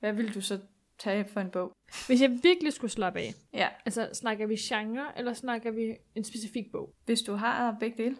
[0.00, 0.58] hvad vil du så
[0.98, 1.72] tage for en bog?
[2.06, 6.24] Hvis jeg virkelig skulle slappe af, Ja, altså snakker vi genre, eller snakker vi en
[6.24, 6.94] specifik bog?
[7.04, 8.16] hvis du har begge dele.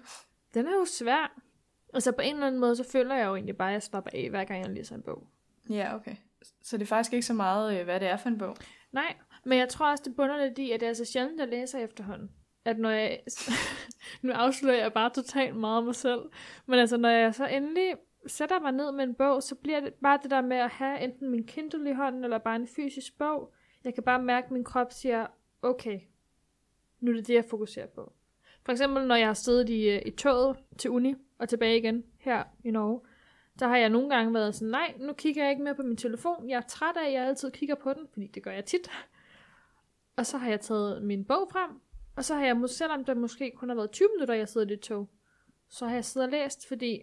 [0.55, 1.41] Den er jo svær.
[1.95, 4.11] Altså på en eller anden måde, så føler jeg jo egentlig bare, at jeg slapper
[4.15, 5.27] af, hver gang jeg læser en bog.
[5.71, 6.17] Ja, okay.
[6.63, 8.57] Så det er faktisk ikke så meget, øh, hvad det er for en bog.
[8.93, 9.15] Nej,
[9.47, 11.79] men jeg tror også, det bunder lidt i, at det er så sjældent, jeg læser
[11.79, 12.31] efterhånden.
[12.65, 13.21] At når jeg...
[14.23, 16.21] nu afslører jeg bare totalt meget af mig selv.
[16.67, 17.95] Men altså, når jeg så endelig
[18.27, 21.01] sætter mig ned med en bog, så bliver det bare det der med at have
[21.01, 23.53] enten min Kindle i hånden, eller bare en fysisk bog.
[23.85, 25.27] Jeg kan bare mærke, at min krop siger,
[25.63, 26.01] okay,
[27.01, 28.13] nu er det det, jeg fokuserer på.
[28.65, 32.05] For eksempel, når jeg har siddet i, øh, i toget til uni og tilbage igen
[32.19, 33.01] her i Norge,
[33.59, 35.97] der har jeg nogle gange været sådan, nej, nu kigger jeg ikke mere på min
[35.97, 36.49] telefon.
[36.51, 38.91] Jeg er træt af, at jeg altid kigger på den, fordi det gør jeg tit.
[40.17, 41.71] Og så har jeg taget min bog frem,
[42.17, 44.71] og så har jeg, selvom det måske kun har været 20 minutter, jeg sidder i
[44.71, 45.11] det tog,
[45.69, 47.03] så har jeg siddet og læst, fordi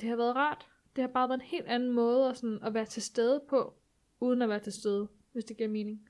[0.00, 0.66] det har været rart.
[0.96, 3.74] Det har bare været en helt anden måde at, sådan, at være til stede på,
[4.20, 6.08] uden at være til stede, hvis det giver mening.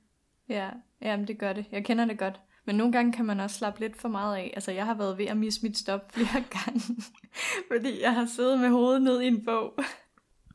[0.48, 0.70] Ja,
[1.02, 1.64] jamen det gør det.
[1.72, 2.40] Jeg kender det godt.
[2.64, 4.52] Men nogle gange kan man også slappe lidt for meget af.
[4.54, 7.02] Altså, jeg har været ved at miste mit stop flere gange,
[7.72, 9.78] fordi jeg har siddet med hovedet ned i en bog.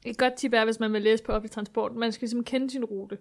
[0.05, 2.71] Et godt tip er, hvis man vil læse på offentlig transport, man skal simpelthen kende
[2.71, 3.17] sin rute.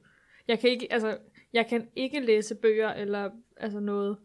[0.49, 1.19] Jeg kan ikke, altså,
[1.53, 4.17] jeg kan ikke læse bøger eller altså noget,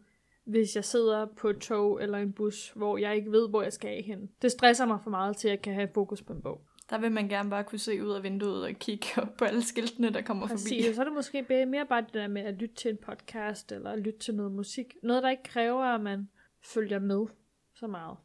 [0.46, 3.72] hvis jeg sidder på et tog eller en bus, hvor jeg ikke ved, hvor jeg
[3.72, 4.28] skal hen.
[4.42, 6.60] Det stresser mig for meget til, at jeg kan have fokus på en bog.
[6.90, 9.06] Der vil man gerne bare kunne se ud af vinduet og kigge
[9.38, 10.88] på alle skiltene, der kommer Præcis, forbi.
[10.88, 13.72] og så er det måske mere bare det der med at lytte til en podcast,
[13.72, 14.94] eller lytte til noget musik.
[15.02, 16.28] Noget, der ikke kræver, at man
[16.74, 17.26] følger med
[17.74, 18.16] så meget.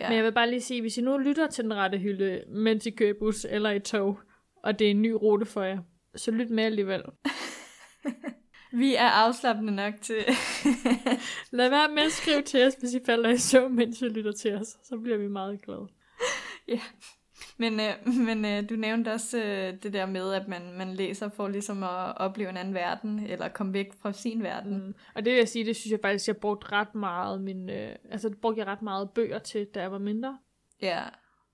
[0.00, 0.08] Ja.
[0.08, 2.86] Men jeg vil bare lige sige, hvis I nu lytter til den rette hylde, mens
[2.86, 4.20] I kører i bus eller i tog,
[4.62, 5.78] og det er en ny rute for jer,
[6.14, 7.02] så lyt med alligevel.
[8.72, 10.16] Vi er afslappende nok til...
[11.50, 14.32] Lad være med at skrive til os, hvis I falder i søvn, mens I lytter
[14.32, 14.76] til os.
[14.84, 15.88] Så bliver vi meget glade.
[17.58, 21.28] men øh, men øh, du nævnte også øh, det der med, at man, man læser
[21.28, 24.86] for ligesom at opleve en anden verden, eller komme væk fra sin verden.
[24.86, 24.94] Mm.
[25.14, 27.96] Og det vil jeg sige, det synes jeg faktisk, jeg brugte ret meget min, øh,
[28.10, 30.38] altså det brugte jeg ret meget bøger til, da jeg var mindre.
[30.82, 31.02] Ja,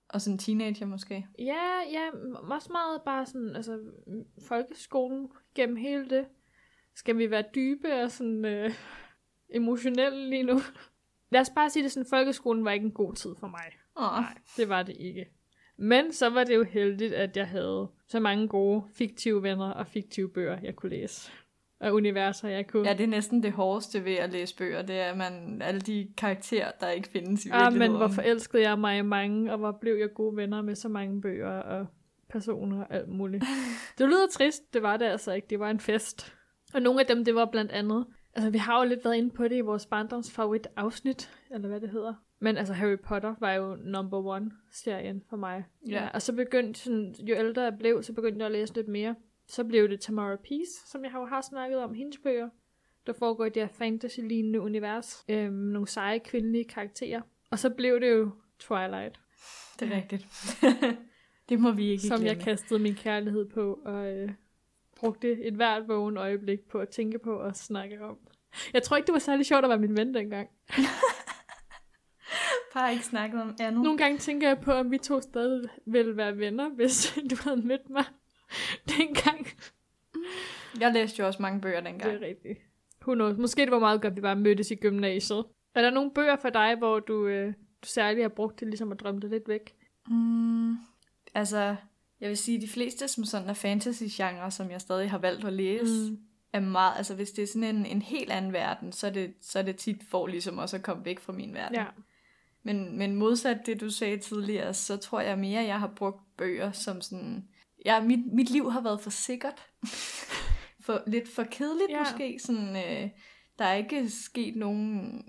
[0.08, 1.26] og sådan en teenager måske.
[1.38, 3.78] Ja, ja, også meget bare sådan, altså
[4.48, 6.26] folkeskolen gennem hele det.
[6.96, 8.70] Skal vi være dybe og sådan øh,
[9.50, 10.60] emotionelle lige nu?
[11.32, 13.64] Lad os bare sige det sådan, folkeskolen var ikke en god tid for mig.
[13.96, 15.26] Åh, Nej, det var det ikke.
[15.76, 19.86] Men så var det jo heldigt, at jeg havde så mange gode fiktive venner og
[19.86, 21.30] fiktive bøger, jeg kunne læse.
[21.80, 22.88] Og universer, jeg kunne.
[22.88, 25.80] Ja, det er næsten det hårdeste ved at læse bøger, det er, at man alle
[25.80, 27.92] de karakterer, der ikke findes i ah, virkeligheden.
[27.92, 30.88] men hvor forelskede jeg mig i mange, og hvor blev jeg gode venner med så
[30.88, 31.86] mange bøger og
[32.28, 33.44] personer og alt muligt.
[33.98, 35.46] Det lyder trist, det var det altså ikke.
[35.50, 36.34] Det var en fest.
[36.74, 38.06] Og nogle af dem, det var blandt andet...
[38.34, 41.68] Altså, vi har jo lidt været inde på det i vores barndoms favorit afsnit, eller
[41.68, 42.14] hvad det hedder.
[42.40, 45.64] Men altså, Harry Potter var jo number one serien for mig.
[45.88, 46.08] Ja.
[46.14, 49.14] og så begyndte, sådan, jo ældre jeg blev, så begyndte jeg at læse lidt mere.
[49.48, 52.48] Så blev det Tamara Peace, som jeg har jo har snakket om, hendes bøger.
[53.06, 55.24] Der foregår i det her fantasy-lignende univers.
[55.28, 57.20] Øhm, nogle seje kvindelige karakterer.
[57.50, 59.20] Og så blev det jo Twilight,
[59.80, 60.26] Det er rigtigt.
[61.48, 62.36] det må vi ikke som glemme.
[62.36, 64.30] jeg kastede min kærlighed på, og øh,
[64.96, 68.18] brugte et hvert vågen øjeblik på at tænke på og snakke om.
[68.72, 70.48] Jeg tror ikke, det var særlig sjovt at være min ven dengang.
[72.74, 73.82] Bare ikke snakket om andet.
[73.82, 77.66] Nogle gange tænker jeg på, om vi to stadig ville være venner, hvis du havde
[77.66, 78.04] mødt mig
[78.98, 79.48] dengang.
[80.80, 82.12] Jeg læste jo også mange bøger dengang.
[82.12, 82.58] Det er rigtigt.
[83.02, 83.36] Who knows?
[83.38, 85.44] Måske det var meget godt, at vi bare mødtes i gymnasiet.
[85.74, 87.46] Er der nogle bøger for dig, hvor du, øh,
[87.82, 89.74] du særligt har brugt det ligesom at drømme det lidt væk?
[90.08, 90.76] Mm,
[91.34, 91.76] altså,
[92.20, 95.52] jeg vil sige, de fleste som sådan er fantasy-genre, som jeg stadig har valgt at
[95.52, 96.18] læse, mm.
[96.52, 99.34] er meget, altså hvis det er sådan en, en helt anden verden, så er, det,
[99.40, 101.76] så er det tit for ligesom også at komme væk fra min verden.
[101.76, 101.84] Ja.
[102.62, 106.36] Men, men modsat det, du sagde tidligere, så tror jeg mere, at jeg har brugt
[106.36, 107.48] bøger som sådan...
[107.84, 109.66] Ja, mit, mit liv har været for sikkert.
[110.84, 111.98] for, lidt for kedeligt Ja.
[111.98, 112.38] måske.
[112.38, 113.10] Sådan, øh,
[113.58, 115.22] der er ikke sket nogen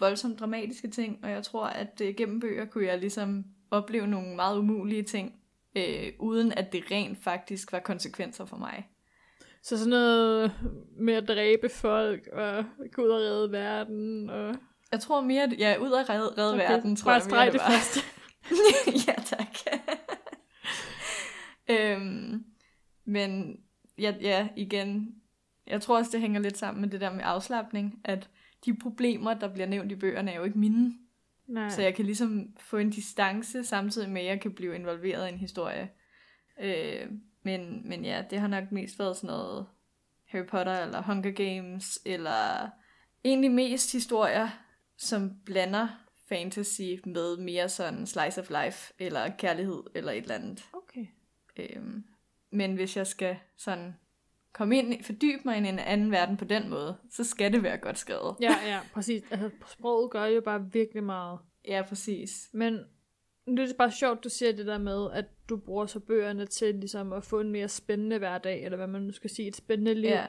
[0.00, 4.36] voldsomt dramatiske ting, og jeg tror, at øh, gennem bøger kunne jeg ligesom opleve nogle
[4.36, 5.34] meget umulige ting,
[5.76, 8.88] øh, uden at det rent faktisk var konsekvenser for mig.
[9.62, 10.52] Så sådan noget
[10.98, 14.30] med at dræbe folk og gå ud og redde verden.
[14.30, 14.54] Og...
[14.92, 16.70] Jeg tror mere, at ja, ud af redde, redde okay.
[16.70, 17.70] verden, tror Bare jeg mere, det var.
[17.70, 18.00] første.
[19.08, 19.56] ja, tak.
[21.78, 22.44] øhm,
[23.04, 23.56] men
[23.98, 25.14] ja, ja, igen,
[25.66, 28.28] jeg tror også, det hænger lidt sammen med det der med afslappning, at
[28.64, 30.94] de problemer, der bliver nævnt i bøgerne, er jo ikke mine.
[31.46, 31.68] Nej.
[31.68, 35.32] Så jeg kan ligesom få en distance, samtidig med, at jeg kan blive involveret i
[35.32, 35.90] en historie.
[36.60, 37.10] Øh,
[37.42, 39.66] men, men ja, det har nok mest været sådan noget
[40.28, 42.70] Harry Potter, eller Hunger Games, eller
[43.24, 44.48] egentlig mest historier,
[44.96, 45.88] som blander
[46.28, 50.64] fantasy med mere sådan slice of life, eller kærlighed, eller et eller andet.
[50.72, 51.06] Okay.
[51.56, 52.04] Øhm,
[52.50, 53.94] men hvis jeg skal sådan
[54.52, 57.78] komme ind, fordybe mig i en anden verden på den måde, så skal det være
[57.78, 58.36] godt skrevet.
[58.40, 59.22] Ja, ja, præcis.
[59.30, 61.38] Altså, sproget gør jo bare virkelig meget.
[61.68, 62.50] Ja, præcis.
[62.52, 62.78] Men
[63.46, 66.74] det er bare sjovt, du siger det der med, at du bruger så bøgerne til
[66.74, 69.94] ligesom at få en mere spændende hverdag, eller hvad man nu skal sige, et spændende
[69.94, 70.10] liv.
[70.10, 70.26] Ja,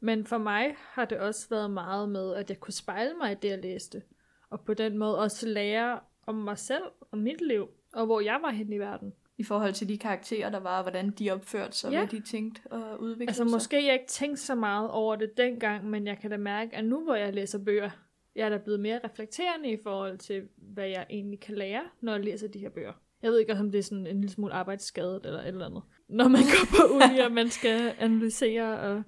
[0.00, 3.36] Men for mig har det også været meget med, at jeg kunne spejle mig i
[3.42, 4.02] det, jeg læste.
[4.50, 8.38] Og på den måde også lære om mig selv og mit liv, og hvor jeg
[8.42, 9.12] var henne i verden.
[9.38, 11.98] I forhold til de karakterer, der var, og hvordan de opførte sig, Ja.
[11.98, 13.50] hvad de tænkte og udviklede Altså sig.
[13.52, 16.84] måske jeg ikke tænkte så meget over det dengang, men jeg kan da mærke, at
[16.84, 17.90] nu hvor jeg læser bøger,
[18.36, 22.12] jeg er da blevet mere reflekterende i forhold til, hvad jeg egentlig kan lære, når
[22.12, 22.92] jeg læser de her bøger.
[23.22, 25.82] Jeg ved ikke om det er sådan en lille smule arbejdsskadet eller et eller andet.
[26.08, 29.02] Når man går på uni, og man skal analysere og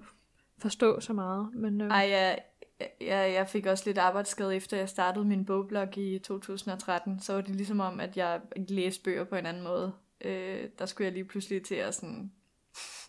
[0.57, 1.49] forstå så meget.
[1.55, 2.39] Men, øh, Ej, jeg,
[3.01, 7.19] jeg, jeg fik også lidt arbejdsskade efter jeg startede min bogblog i 2013.
[7.19, 9.91] Så var det ligesom om, at jeg læste bøger på en anden måde.
[10.21, 12.31] Øh, der skulle jeg lige pludselig til at sådan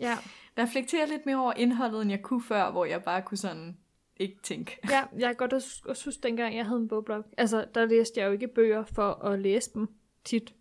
[0.01, 0.19] ja,
[0.59, 3.77] reflektere lidt mere over indholdet, end jeg kunne før, hvor jeg bare kunne sådan
[4.17, 4.79] ikke tænke.
[4.91, 7.25] ja, jeg kan godt også, huske, dengang jeg havde en bogblog.
[7.37, 9.89] Altså, der læste jeg jo ikke bøger for at læse dem
[10.25, 10.55] tit.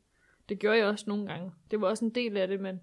[0.49, 1.51] Det gjorde jeg også nogle gange.
[1.71, 2.79] Det var også en del af det, men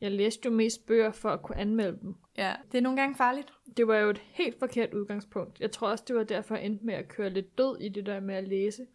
[0.00, 2.14] jeg læste jo mest bøger for at kunne anmelde dem.
[2.38, 3.52] Ja, det er nogle gange farligt.
[3.76, 5.60] Det var jo et helt forkert udgangspunkt.
[5.60, 8.06] Jeg tror også, det var derfor, jeg endte med at køre lidt død i det
[8.06, 8.86] der med at læse.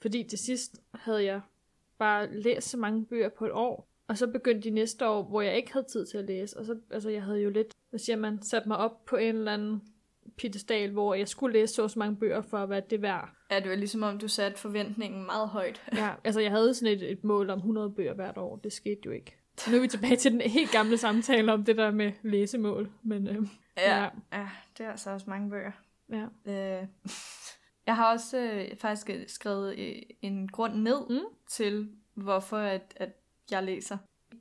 [0.00, 1.40] Fordi til sidst havde jeg
[1.98, 5.40] bare læst så mange bøger på et år, Og så begyndte de næste år, hvor
[5.40, 6.58] jeg ikke havde tid til at læse.
[6.58, 9.36] Og så, altså jeg havde jo lidt, hvad siger man, sat mig op på en
[9.36, 9.82] eller anden
[10.36, 13.28] pittestal, hvor jeg skulle læse så, så mange bøger for at være det værd.
[13.50, 15.82] Ja, det var ligesom om, du satte forventningen meget højt.
[15.96, 18.56] Ja, altså jeg havde sådan et, et mål om 100 bøger hvert år.
[18.56, 19.36] Det skete jo ikke.
[19.70, 22.90] Nu er vi tilbage til den helt gamle samtale om det der med læsemål.
[23.02, 23.36] Men, øh,
[23.76, 24.08] Ja, ja.
[24.32, 25.72] ja, det er altså også mange bøger.
[26.12, 26.24] ja.
[26.80, 26.86] Øh,
[27.88, 31.24] jeg har også øh, faktisk skrevet øh, en grund ned Mm.
[31.50, 33.08] til, hvorfor at, at
[33.50, 33.98] jeg læser.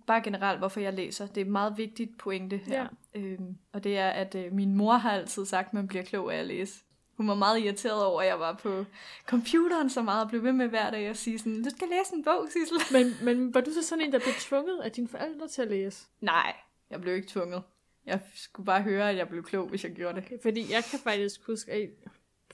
[0.07, 1.27] Bare generelt, hvorfor jeg læser.
[1.27, 2.87] Det er et meget vigtigt pointe her.
[3.15, 3.19] Ja.
[3.19, 6.33] Øhm, og det er, at øh, min mor har altid sagt, at man bliver klog
[6.33, 6.83] af at læse.
[7.17, 8.85] Hun var meget irriteret over, at jeg var på
[9.25, 12.13] computeren så meget og blev ved med hver dag at sige sådan, du skal læse
[12.13, 12.77] en bog, Sissel.
[13.03, 15.67] Men, men var du så sådan en, der blev tvunget af dine forældre til at
[15.67, 16.07] læse?
[16.21, 16.53] Nej,
[16.89, 17.63] jeg blev ikke tvunget.
[18.05, 20.25] Jeg skulle bare høre, at jeg blev klog, hvis jeg gjorde det.
[20.25, 21.89] Okay, fordi jeg kan faktisk huske, at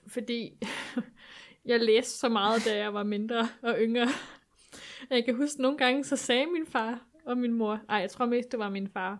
[0.08, 0.60] fordi
[1.66, 4.08] jeg læste så meget, da jeg var mindre og yngre.
[5.10, 8.26] Jeg kan huske, nogle gange, så sagde min far og min mor, ej, jeg tror
[8.26, 9.20] mest, det var min far,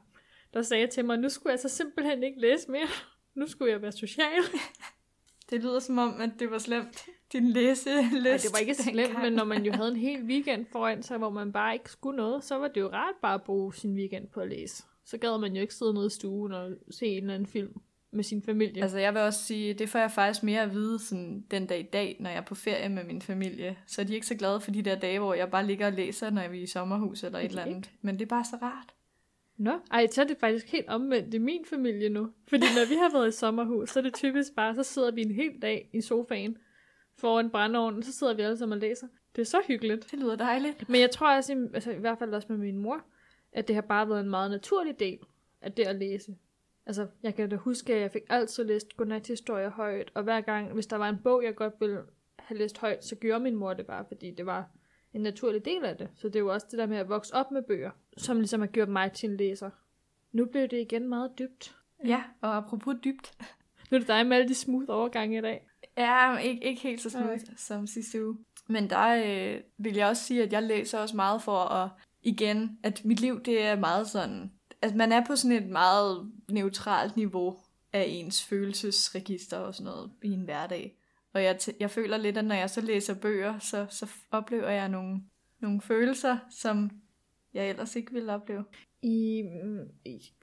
[0.54, 2.88] der sagde til mig, nu skulle jeg så simpelthen ikke læse mere.
[3.36, 4.42] Nu skulle jeg være social.
[5.50, 7.06] Det lyder som om, at det var slemt.
[7.34, 10.66] Din læse Ej, det var ikke slemt, men når man jo havde en hel weekend
[10.72, 13.44] foran sig, hvor man bare ikke skulle noget, så var det jo rart bare at
[13.44, 14.84] bruge sin weekend på at læse.
[15.06, 17.82] Så gad man jo ikke sidde nede i stuen og se en eller anden film
[18.14, 18.82] med sin familie.
[18.82, 21.80] Altså jeg vil også sige, det får jeg faktisk mere at vide sådan, den dag
[21.80, 23.78] i dag, når jeg er på ferie med min familie.
[23.88, 25.94] Så er de ikke så glade for de der dage, hvor jeg bare ligger og
[25.94, 27.92] læser, når vi er i sommerhus eller et eller andet.
[28.02, 28.94] Men det er bare så rart.
[29.58, 32.30] Nå, ej, så er det faktisk helt omvendt i min familie nu.
[32.48, 35.22] Fordi når vi har været i sommerhus, så er det typisk bare, så sidder vi
[35.22, 36.58] en hel dag i sofaen
[37.18, 39.08] foran brændeovnen, så sidder vi alle sammen og læser.
[39.36, 40.12] Det er så hyggeligt.
[40.12, 40.90] Det lyder dejligt.
[40.90, 43.04] Men jeg tror også, altså i hvert fald også med min mor,
[43.54, 45.20] at det har bare været en meget naturlig del
[45.62, 46.36] af det at læse.
[46.86, 50.74] Altså, jeg kan da huske, at jeg fik altid læst godnathistorier højt, og hver gang,
[50.74, 52.02] hvis der var en bog, jeg godt ville
[52.40, 54.70] have læst højt, så gjorde min mor det bare, fordi det var
[55.14, 56.10] en naturlig del af det.
[56.16, 58.60] Så det er jo også det der med at vokse op med bøger, som ligesom
[58.60, 59.70] har gjort mig til en læser.
[60.32, 61.76] Nu blev det igen meget dybt.
[62.06, 63.34] Ja, og apropos dybt.
[63.92, 65.68] Nu er det dig med alle de smooth overgange i dag.
[65.98, 67.40] Ja, ikke, ikke helt så smooth Nej.
[67.58, 68.38] som sidste uge.
[68.68, 69.08] Men der
[69.56, 71.90] øh, vil jeg også sige, at jeg læser også meget for at,
[72.22, 74.52] igen, at mit liv det er meget sådan,
[74.84, 77.58] at man er på sådan et meget neutralt niveau
[77.94, 80.98] af ens følelsesregister og sådan noget i en hverdag.
[81.34, 84.90] Og jeg, jeg føler lidt, at når jeg så læser bøger, så, så oplever jeg
[84.90, 85.22] nogle,
[85.60, 86.92] nogle følelser, som
[87.54, 88.66] jeg ellers ikke ville opleve.
[89.02, 89.80] I, mm,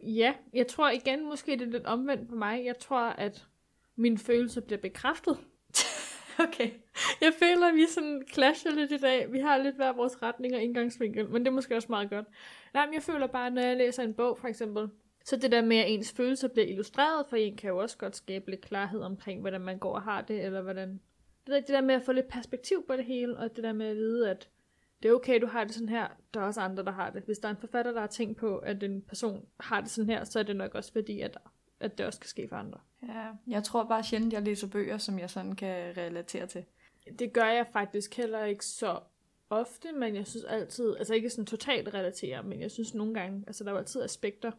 [0.03, 2.65] ja, jeg tror igen, måske det er lidt omvendt på mig.
[2.65, 3.47] Jeg tror, at
[3.97, 5.39] mine følelser bliver bekræftet.
[6.49, 6.71] Okay.
[7.21, 9.33] Jeg føler, at vi sådan clasher lidt i dag.
[9.33, 12.27] Vi har lidt hver vores retning og indgangsvinkel, men det er måske også meget godt.
[12.75, 14.89] Nej, men jeg føler bare, når jeg læser en bog, for eksempel,
[15.25, 18.17] så det der med, at ens følelser bliver illustreret, for en kan jo også godt
[18.17, 21.01] skabe lidt klarhed omkring, hvordan man går og har det, eller hvordan...
[21.47, 23.73] Det der, det der med at få lidt perspektiv på det hele, og det der
[23.73, 24.49] med at vide, at
[25.03, 27.23] det er okay, du har det sådan her, der er også andre, der har det.
[27.23, 30.11] Hvis der er en forfatter, der har tænkt på, at en person har det sådan
[30.11, 31.39] her, så er det nok også fordi, at,
[31.81, 32.79] at det også kan ske for andre.
[33.09, 36.65] Ja, jeg tror bare sjældent, jeg læser bøger, som jeg sådan kan relatere til.
[37.19, 39.01] Det gør jeg faktisk heller ikke så
[39.51, 43.45] ofte, men jeg synes altid, altså ikke sådan totalt relatere, men jeg synes nogle gange,
[43.47, 44.53] altså der er altid aspekter,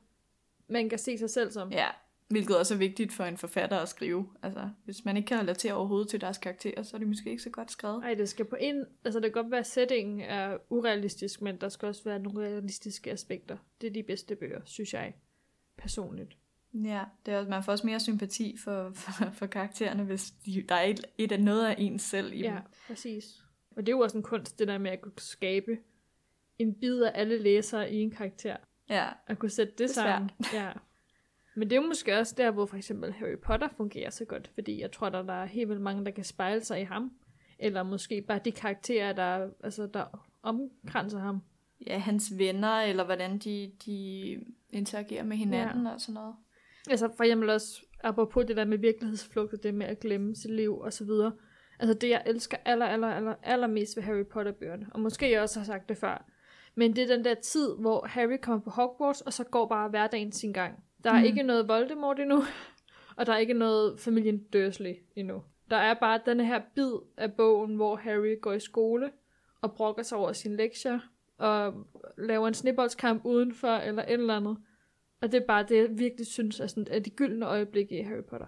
[0.68, 1.72] man kan se sig selv som.
[1.72, 1.88] Ja,
[2.28, 4.28] hvilket også er vigtigt for en forfatter at skrive.
[4.44, 7.44] Altså, hvis man ikke kan relatere overhovedet til deres karakterer, så er det måske ikke
[7.44, 8.04] så godt skrevet.
[8.04, 11.62] Ej, det skal på en, altså det kan godt være, at settingen er urealistisk, men
[11.62, 13.58] der skal også være nogle realistiske aspekter.
[13.82, 15.14] Det er de bedste bøger, synes jeg,
[15.78, 16.38] personligt.
[16.74, 20.66] Ja, det er også, man får også mere sympati for, for, for karaktererne, hvis de,
[20.70, 22.58] der er et, et af noget af ens selv i Ja, dem.
[22.88, 23.41] præcis.
[23.76, 25.78] Og det er jo også en kunst, det der med at kunne skabe
[26.60, 28.58] en bid af alle læsere i en karakter.
[28.90, 30.32] Ja, At kunne sætte det, Det sammen.
[30.54, 30.72] Ja.
[31.56, 34.52] Men det er jo måske også der, hvor for eksempel Harry Potter fungerer så godt,
[34.54, 37.12] fordi jeg tror, der, der er helt vildt mange, der kan spejle sig i ham.
[37.60, 41.42] Eller måske bare de karakterer, der, altså, der omkranser ham.
[41.88, 44.38] ja, hans venner, eller hvordan de, de
[44.70, 45.94] interagerer med hinanden ja.
[45.94, 46.36] og sådan noget.
[46.90, 50.52] Altså for eksempel også, apropos det der med virkelighedsflugt, og det med at glemme sit
[50.52, 51.32] liv og så videre.
[51.82, 55.60] Altså det, jeg elsker aller, aller, aller, allermest ved Harry Potter-bøgerne, og måske jeg også
[55.60, 56.26] har sagt det før,
[56.76, 59.90] men det er den der tid, hvor Harry kommer på Hogwarts, og så går bare
[59.90, 60.84] hverdagen sin gang.
[61.04, 61.26] Der er Mm.
[61.26, 62.44] ikke noget Voldemort endnu,
[63.18, 65.44] og der er ikke noget familien Dursley endnu.
[65.70, 69.12] Der er bare den her bid af bogen, hvor Harry går i skole
[69.62, 71.00] og brokker sig over sine lektier,
[71.38, 71.74] og
[72.18, 74.58] laver en sneboldskamp udenfor, eller et eller andet.
[75.22, 78.04] Og det er bare det, jeg virkelig synes er, sådan, er de gyldne øjeblikke i
[78.04, 78.48] Harry Potter.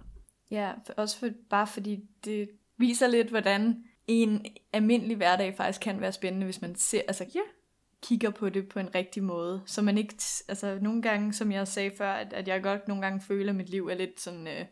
[0.51, 6.01] Ja, for, også for, bare fordi det viser lidt, hvordan en almindelig hverdag faktisk kan
[6.01, 7.39] være spændende, hvis man ser, altså, Ja.
[8.01, 9.61] kigger på det på en rigtig måde.
[9.65, 10.15] Så man ikke,
[10.47, 13.55] altså nogle gange, som jeg sagde før, at, at jeg godt nogle gange føler, at
[13.55, 14.65] mit liv er lidt sådan, øh,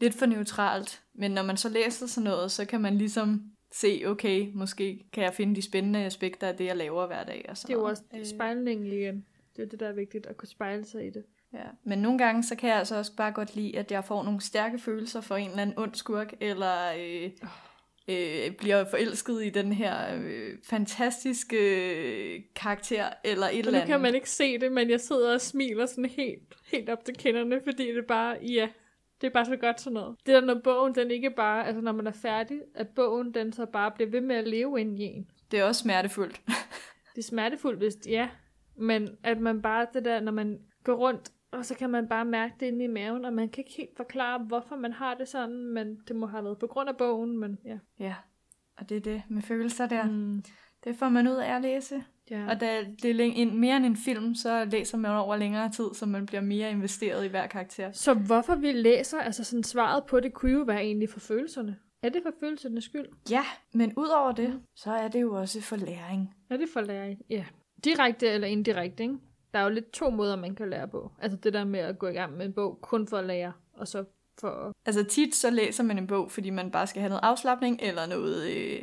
[0.00, 1.02] lidt for neutralt.
[1.14, 5.24] Men når man så læser sådan noget, så kan man ligesom se, okay, måske kan
[5.24, 7.46] jeg finde de spændende aspekter af det, jeg laver hver dag.
[7.48, 8.26] Og sådan Det er jo også øh.
[8.26, 9.26] spejlningen igen.
[9.56, 11.24] Det er det, der er vigtigt, at kunne spejle sig i det.
[11.54, 11.64] Ja.
[11.84, 14.40] Men nogle gange, så kan jeg altså også bare godt lide, at jeg får nogle
[14.40, 17.30] stærke følelser for en eller anden ond skurk, eller øh,
[18.08, 23.88] øh, bliver forelsket i den her øh, fantastiske øh, karakter, eller et eller nu andet.
[23.88, 27.14] kan man ikke se det, men jeg sidder og smiler sådan helt, helt op til
[27.16, 28.68] kinderne, fordi det bare, ja,
[29.20, 30.16] det er bare så godt sådan noget.
[30.26, 33.52] Det der, når bogen, den ikke bare, altså når man er færdig, at bogen, den
[33.52, 35.26] så bare bliver ved med at leve ind i en.
[35.50, 36.40] Det er også smertefuldt.
[37.14, 38.28] Det er smertefuldt, hvis ja,
[38.76, 42.24] men at man bare, det der, når man går rundt, og så kan man bare
[42.24, 45.28] mærke det inde i maven, og man kan ikke helt forklare, hvorfor man har det
[45.28, 47.78] sådan, men det må have været på grund af bogen, men ja.
[47.98, 48.14] ja,
[48.76, 50.04] og det er det med følelser der.
[50.04, 50.42] Mm.
[50.84, 52.04] Det får man ud af at læse.
[52.30, 52.46] ja.
[52.48, 55.84] Og da det er en, mere end en film, så læser man over længere tid,
[55.94, 57.92] så man bliver mere investeret i hver karakter.
[57.92, 61.76] Så hvorfor vi læser, altså sådan svaret på det, kunne jo være egentlig for følelserne.
[62.02, 63.06] Er det for følelsernes skyld?
[63.30, 66.34] Ja, men udover det, så er det jo også for læring.
[66.50, 67.20] Er det for læring?
[67.30, 67.44] Ja.
[67.84, 69.18] Direkte eller indirekte, ikke?
[69.52, 71.12] Der er jo lidt to måder, man kan lære på.
[71.18, 73.52] Altså det der med at gå i gang med en bog, kun for at lære,
[73.72, 74.04] og så
[74.40, 74.72] for.
[74.86, 78.06] Altså tit så læser man en bog, fordi man bare skal have noget afslappning, eller
[78.06, 78.82] noget øh,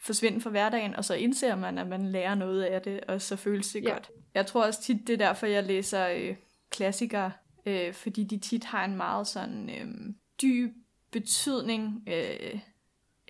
[0.00, 3.36] forsvinde fra hverdagen, og så indser man, at man lærer noget af det, og så
[3.36, 3.92] føles det ja.
[3.92, 4.10] godt.
[4.34, 6.36] Jeg tror også tit, det er derfor, jeg læser øh,
[6.70, 7.32] klassikere,
[7.66, 10.72] øh, fordi de tit har en meget sådan øh, dyb
[11.12, 12.60] betydning, øh,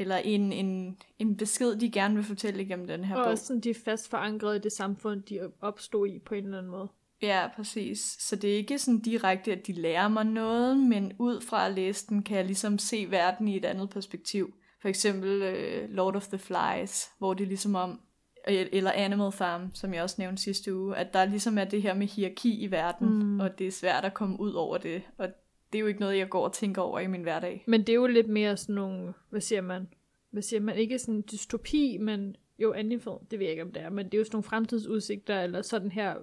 [0.01, 3.31] eller en, en, en besked, de gerne vil fortælle igennem den her Og bog.
[3.31, 6.59] også sådan, de er fast forankret i det samfund, de opstod i på en eller
[6.59, 6.89] anden måde.
[7.23, 8.17] Ja, præcis.
[8.19, 11.73] Så det er ikke sådan direkte, at de lærer mig noget, men ud fra at
[11.73, 14.55] læse den, kan jeg ligesom se verden i et andet perspektiv.
[14.83, 18.01] For eksempel uh, Lord of the Flies, hvor det er ligesom om,
[18.47, 21.95] eller Animal Farm, som jeg også nævnte sidste uge, at der ligesom er det her
[21.95, 23.41] med hierarki i verden, mm.
[23.41, 25.03] og det er svært at komme ud over det.
[25.19, 25.29] Og
[25.73, 27.65] det er jo ikke noget, jeg går og tænker over i min hverdag.
[27.67, 29.89] Men det er jo lidt mere sådan nogle, hvad siger man?
[30.31, 30.77] Hvad siger man?
[30.77, 34.15] Ikke sådan dystopi, men jo animal, det ved jeg ikke, om det er, men det
[34.15, 36.15] er jo sådan nogle fremtidsudsigter, eller sådan her,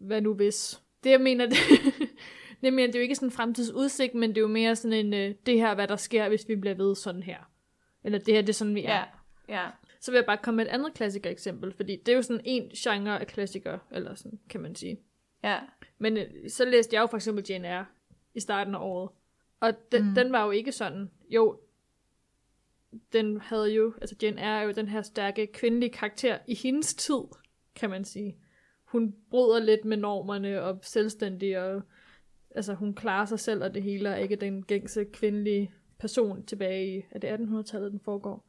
[0.00, 0.82] hvad nu hvis.
[1.04, 1.56] Det jeg mener, det,
[2.62, 5.06] det, mener, det er jo ikke sådan en fremtidsudsigt, men det er jo mere sådan
[5.06, 7.38] en, øh, det her, hvad der sker, hvis vi bliver ved sådan her.
[8.04, 8.94] Eller det her, det er sådan, vi er.
[8.94, 9.04] Ja,
[9.48, 9.68] ja.
[10.00, 12.42] Så vil jeg bare komme med et andet klassiker eksempel, fordi det er jo sådan
[12.44, 15.00] en genre af klassiker, eller sådan, kan man sige.
[15.44, 15.58] Ja,
[15.98, 17.86] Men øh, så læste jeg jo for eksempel Jane Eyre
[18.34, 19.10] i starten af året.
[19.60, 20.14] Og den, mm.
[20.14, 21.10] Den var jo ikke sådan.
[21.30, 21.60] Jo,
[23.12, 27.20] den havde jo, altså Eyre er jo den her stærke kvindelige karakter i hendes tid,
[27.74, 28.36] kan man sige.
[28.84, 31.82] Hun bryder lidt med normerne og selvstændig, og
[32.50, 36.96] altså hun klarer sig selv og det hele, og ikke den gængse kvindelige person tilbage
[36.96, 38.48] i, er det 1800-tallet, den foregår.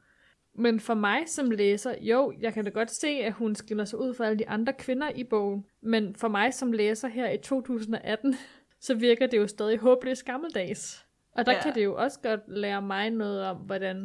[0.53, 3.99] Men for mig som læser, jo, jeg kan da godt se, at hun skiller sig
[3.99, 5.65] ud fra alle de andre kvinder i bogen.
[5.81, 8.35] Men for mig som læser her i 2018,
[8.79, 11.05] så virker det jo stadig håbløst gammeldags.
[11.31, 11.61] Og der ja.
[11.61, 14.01] Kan det jo også godt lære mig noget om, hvordan...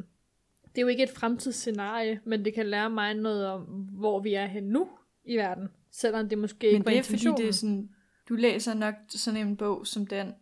[0.65, 4.35] Det er jo ikke et fremtidsscenarie, men det kan lære mig noget om, hvor vi
[4.35, 4.89] er hen nu
[5.25, 5.69] i verden.
[5.91, 7.37] Selvom det måske men ikke var det er fordi, intentionen.
[7.43, 7.91] det er sådan,
[8.29, 10.35] du læser nok sådan en bog som den,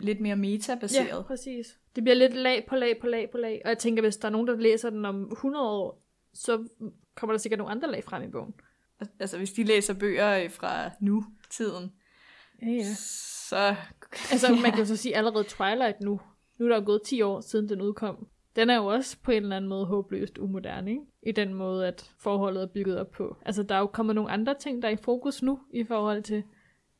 [0.00, 1.08] lidt mere metabaseret.
[1.08, 1.78] Ja, præcis.
[1.96, 3.62] Det bliver lidt lag på lag på lag på lag.
[3.64, 6.02] Og jeg tænker, hvis der er nogen, der læser den om 100 år,
[6.34, 6.68] så
[7.14, 8.54] kommer der sikkert nogle andre lag frem i bogen.
[9.20, 11.92] Altså, hvis de læser bøger øh, fra nu-tiden,
[12.62, 12.84] Ja, ja.
[13.48, 13.74] Så...
[14.30, 16.20] Altså, man kan jo så sige allerede Twilight nu.
[16.58, 18.26] Nu er der jo gået 10 år siden den udkom.
[18.56, 21.02] Den er jo også på en eller anden måde håbløst umoderne, ikke?
[21.22, 23.36] I den måde, at forholdet er bygget op på.
[23.44, 26.22] Altså, der er jo kommet nogle andre ting, der er i fokus nu, i forhold
[26.22, 26.42] til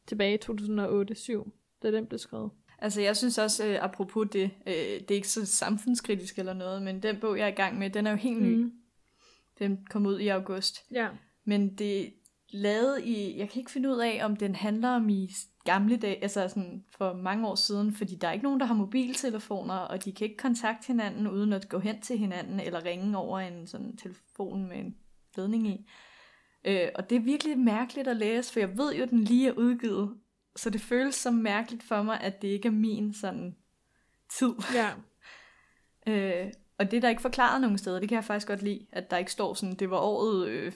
[0.07, 1.51] tilbage i 2008-7,
[1.83, 2.51] da den blev skrevet.
[2.79, 6.83] Altså, jeg synes også, øh, apropos det, øh, det er ikke så samfundskritisk eller noget,
[6.83, 8.55] men den bog, jeg er i gang med, den er jo helt ny.
[8.55, 8.73] Mm.
[9.59, 10.85] Den kom ud i august.
[10.91, 11.09] Ja.
[11.45, 12.11] Men det er
[12.51, 13.39] lavet i...
[13.39, 15.31] Jeg kan ikke finde ud af, om den handler om i
[15.73, 18.75] gamle dage, altså sådan for mange år siden, fordi der er ikke nogen, der har
[18.75, 23.19] mobiltelefoner, og de kan ikke kontakte hinanden, uden at gå hen til hinanden, eller ringe
[23.19, 24.97] over en sådan telefon med en
[25.37, 25.91] ledning i.
[26.65, 29.49] Øh, og det er virkelig mærkeligt at læse, for jeg ved jo, at den lige
[29.49, 30.17] er udgivet,
[30.57, 33.57] så det føles så mærkeligt for mig, at det ikke er min sådan
[34.31, 34.55] tid.
[34.75, 34.91] Ja.
[36.07, 38.87] Øh, og det er der ikke forklaret nogen steder, det kan jeg faktisk godt lide,
[38.93, 40.73] at der ikke står sådan, det var året øh,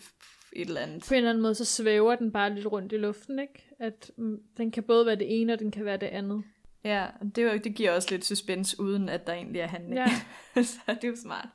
[0.53, 1.05] et eller andet.
[1.09, 3.69] På en eller anden måde, så svæver den bare lidt rundt i luften, ikke?
[3.81, 6.43] At mm, den kan både være det ene, og den kan være det andet.
[6.85, 9.95] Ja, det, jo- det giver også lidt suspense, uden at der egentlig er handling.
[9.97, 10.07] Ja.
[10.63, 11.49] så det er jo smart.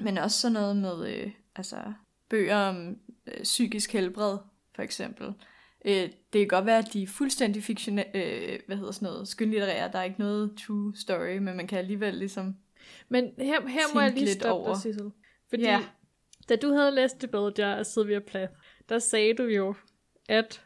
[0.00, 1.76] Men også sådan noget med øh, altså,
[2.30, 4.38] bøger om øh, psykisk helbred,
[4.74, 5.26] for eksempel.
[5.84, 9.28] Øh, det kan godt være, at de er fuldstændig fiktionelle, øh, hvad hedder sådan noget,
[9.28, 9.92] skønlitterære.
[9.92, 12.56] Der er ikke noget true story, men man kan alligevel ligesom...
[13.08, 14.80] Men her, her må jeg lige stoppe dig.
[14.80, 15.10] Sissel.
[15.48, 15.80] Fordi Ja.
[16.48, 18.52] Da du havde læst det bedre af Sylvia Plath,
[18.88, 19.74] der sagde du jo,
[20.28, 20.62] at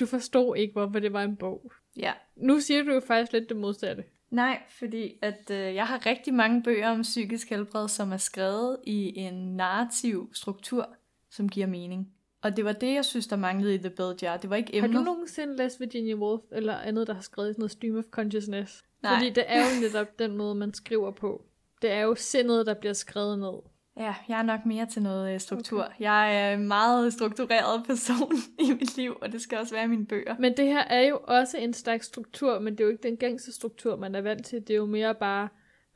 [0.00, 1.72] du forstod ikke, hvorfor det var en bog.
[1.96, 4.04] Ja, Nu siger du jo faktisk lidt det modsatte.
[4.30, 8.78] Nej, fordi at øh, jeg har rigtig mange bøger om psykisk helbred, som er skrevet
[8.84, 10.88] i en narrativ struktur,
[11.30, 12.12] som giver mening.
[12.42, 14.36] Og det var det, jeg synes, der manglede i The Bell Jar.
[14.36, 14.92] Det var ikke emnet.
[14.92, 18.04] Har du nogensinde læst Virginia Woolf eller andet, der har skrevet sådan noget stream of
[18.10, 18.84] consciousness?
[19.02, 19.14] Nej.
[19.14, 21.44] Fordi det er jo netop den måde, man skriver på.
[21.82, 23.58] Det er jo sindet, der bliver skrevet ned.
[23.96, 25.82] Ja, jeg er nok mere til noget øh, struktur.
[25.84, 25.94] Okay.
[26.00, 28.32] Jeg er en meget struktureret person
[28.68, 30.36] i mit liv, og det skal også være mine bøger.
[30.38, 33.16] Men det her er jo også en slags struktur, men det er jo ikke den
[33.16, 34.60] gængse struktur, man er vant til.
[34.60, 35.48] Det er jo mere bare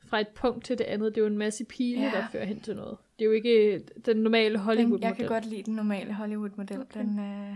[0.09, 1.15] fra et punkt til det andet.
[1.15, 2.11] Det er jo en masse pile, Ja.
[2.11, 2.97] der fører hen til noget.
[3.19, 5.01] Det er jo ikke den normale Hollywood-model.
[5.07, 6.81] jeg kan godt lide den normale Hollywood-model.
[6.81, 6.99] Okay.
[6.99, 7.55] Den, øh,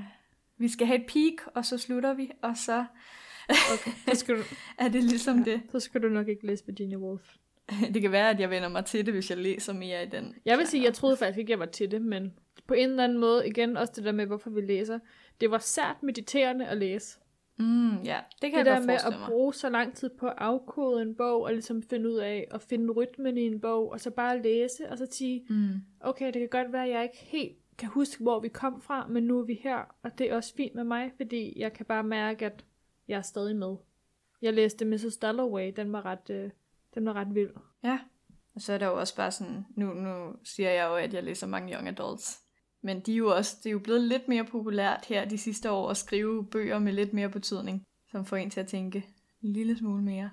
[0.57, 2.85] vi skal have et peak, og så slutter vi, og så
[3.73, 4.41] Okay, så skal, du,
[4.79, 5.51] er det ligesom ja.
[5.51, 5.61] det.
[5.71, 7.23] så skal du nok ikke læse Virginia Woolf.
[7.93, 10.35] Det kan være, at jeg vender mig til det, hvis jeg læser mere i den.
[10.45, 12.33] Jeg vil sige, jeg troede faktisk ikke, jeg var til det, men
[12.67, 14.99] på en eller anden måde, igen også det der med, hvorfor vi læser,
[15.41, 17.19] det var sært mediterende at læse.
[17.59, 20.33] Mm, ja, det kan det jeg der med at bruge så lang tid på at
[20.37, 23.99] afkode en bog, og ligesom finde ud af at finde rytmen i en bog, og
[23.99, 25.69] så bare læse, og så sige, Mm.
[25.99, 29.07] okay, det kan godt være, at jeg ikke helt kan huske, hvor vi kom fra,
[29.07, 31.85] men nu er vi her, og det er også fint med mig, fordi jeg kan
[31.85, 32.65] bare mærke, at
[33.07, 33.75] jeg er stadig med.
[34.41, 35.17] Jeg læste Mrs.
[35.21, 36.49] Dalloway, den var ret, øh,
[36.95, 37.51] den var ret vild.
[37.83, 37.99] Ja,
[38.55, 41.23] og så er der jo også bare sådan, nu, nu siger jeg jo, at jeg
[41.23, 42.39] læser mange young adults,
[42.81, 45.71] men de er jo også, det er jo blevet lidt mere populært her de sidste
[45.71, 49.05] år at skrive bøger med lidt mere betydning, som får en til at tænke
[49.43, 50.29] en lille smule mere.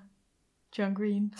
[0.77, 1.33] John Green,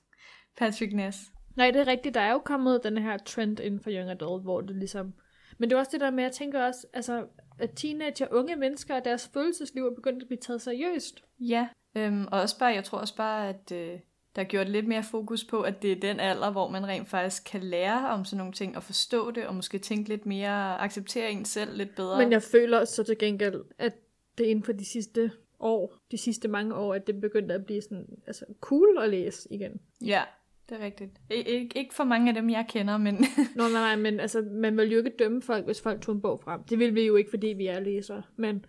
[0.58, 1.18] Patrick Ness.
[1.56, 2.14] Nej, det er rigtigt.
[2.14, 5.14] Der er jo kommet den her trend inden for young adult, hvor det ligesom...
[5.58, 7.26] Men det er også det der med, jeg tænker også, altså,
[7.58, 11.24] at teenager, unge mennesker og deres følelsesliv er begyndt at blive taget seriøst.
[11.40, 13.98] Ja, øhm, og også bare, jeg tror også bare, at øh,
[14.38, 17.08] der er gjort lidt mere fokus på, at det er den alder, hvor man rent
[17.08, 20.80] faktisk kan lære om sådan nogle ting, og forstå det, og måske tænke lidt mere,
[20.80, 22.18] acceptere en selv lidt bedre.
[22.18, 23.92] Men jeg føler så til gengæld, at
[24.38, 25.30] det inden for de sidste
[25.60, 29.48] år, de sidste mange år, at det begyndte at blive sådan, altså cool at læse
[29.52, 29.80] igen.
[30.04, 30.22] Ja,
[30.68, 31.10] det er rigtigt.
[31.30, 33.14] I, ikke, ikke for mange af dem, jeg kender, men
[33.56, 36.20] Nå, nej, nej, men altså, man vil jo ikke dømme folk, hvis folk tog en
[36.20, 36.62] bog frem.
[36.62, 38.22] Det vil vi jo ikke, fordi vi er læsere.
[38.36, 38.64] Men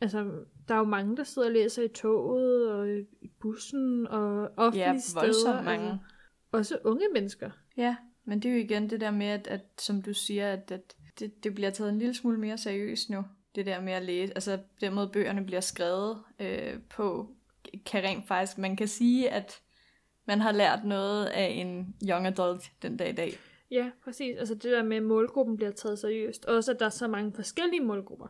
[0.00, 0.30] altså,
[0.72, 2.88] der er jo mange, der sidder og læser i toget, og
[3.20, 5.20] i bussen, og offentlige ja, steder.
[5.20, 5.90] voldsomt mange.
[5.90, 5.98] Altså,
[6.52, 7.50] også unge mennesker.
[7.76, 10.72] Ja, men det er jo igen det der med, at, at som du siger, at,
[10.72, 13.24] at det, det bliver taget en lille smule mere seriøst nu.
[13.54, 17.28] Det der med at læse, altså den måde bøgerne bliver skrevet øh, på,
[17.86, 19.60] kan rent faktisk, man kan sige, at
[20.26, 23.32] man har lært noget af en young adult den dag i dag.
[23.70, 24.36] Ja, præcis.
[24.38, 26.44] Altså det der med, at målgruppen bliver taget seriøst.
[26.44, 28.26] Og også, at der er så mange forskellige målgrupper.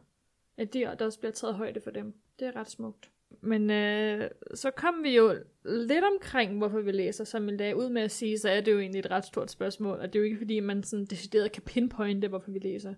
[0.57, 2.15] At de, der også bliver taget højde for dem.
[2.43, 3.11] Det er ret smukt.
[3.41, 5.35] Men øh, så kom vi jo
[5.65, 8.73] lidt omkring, hvorfor vi læser, som vi lagde ud med at sige, så er det
[8.73, 11.53] jo egentlig et ret stort spørgsmål, og det er jo ikke fordi, man sådan decideret
[11.53, 12.95] kan pinpointe, hvorfor vi læser.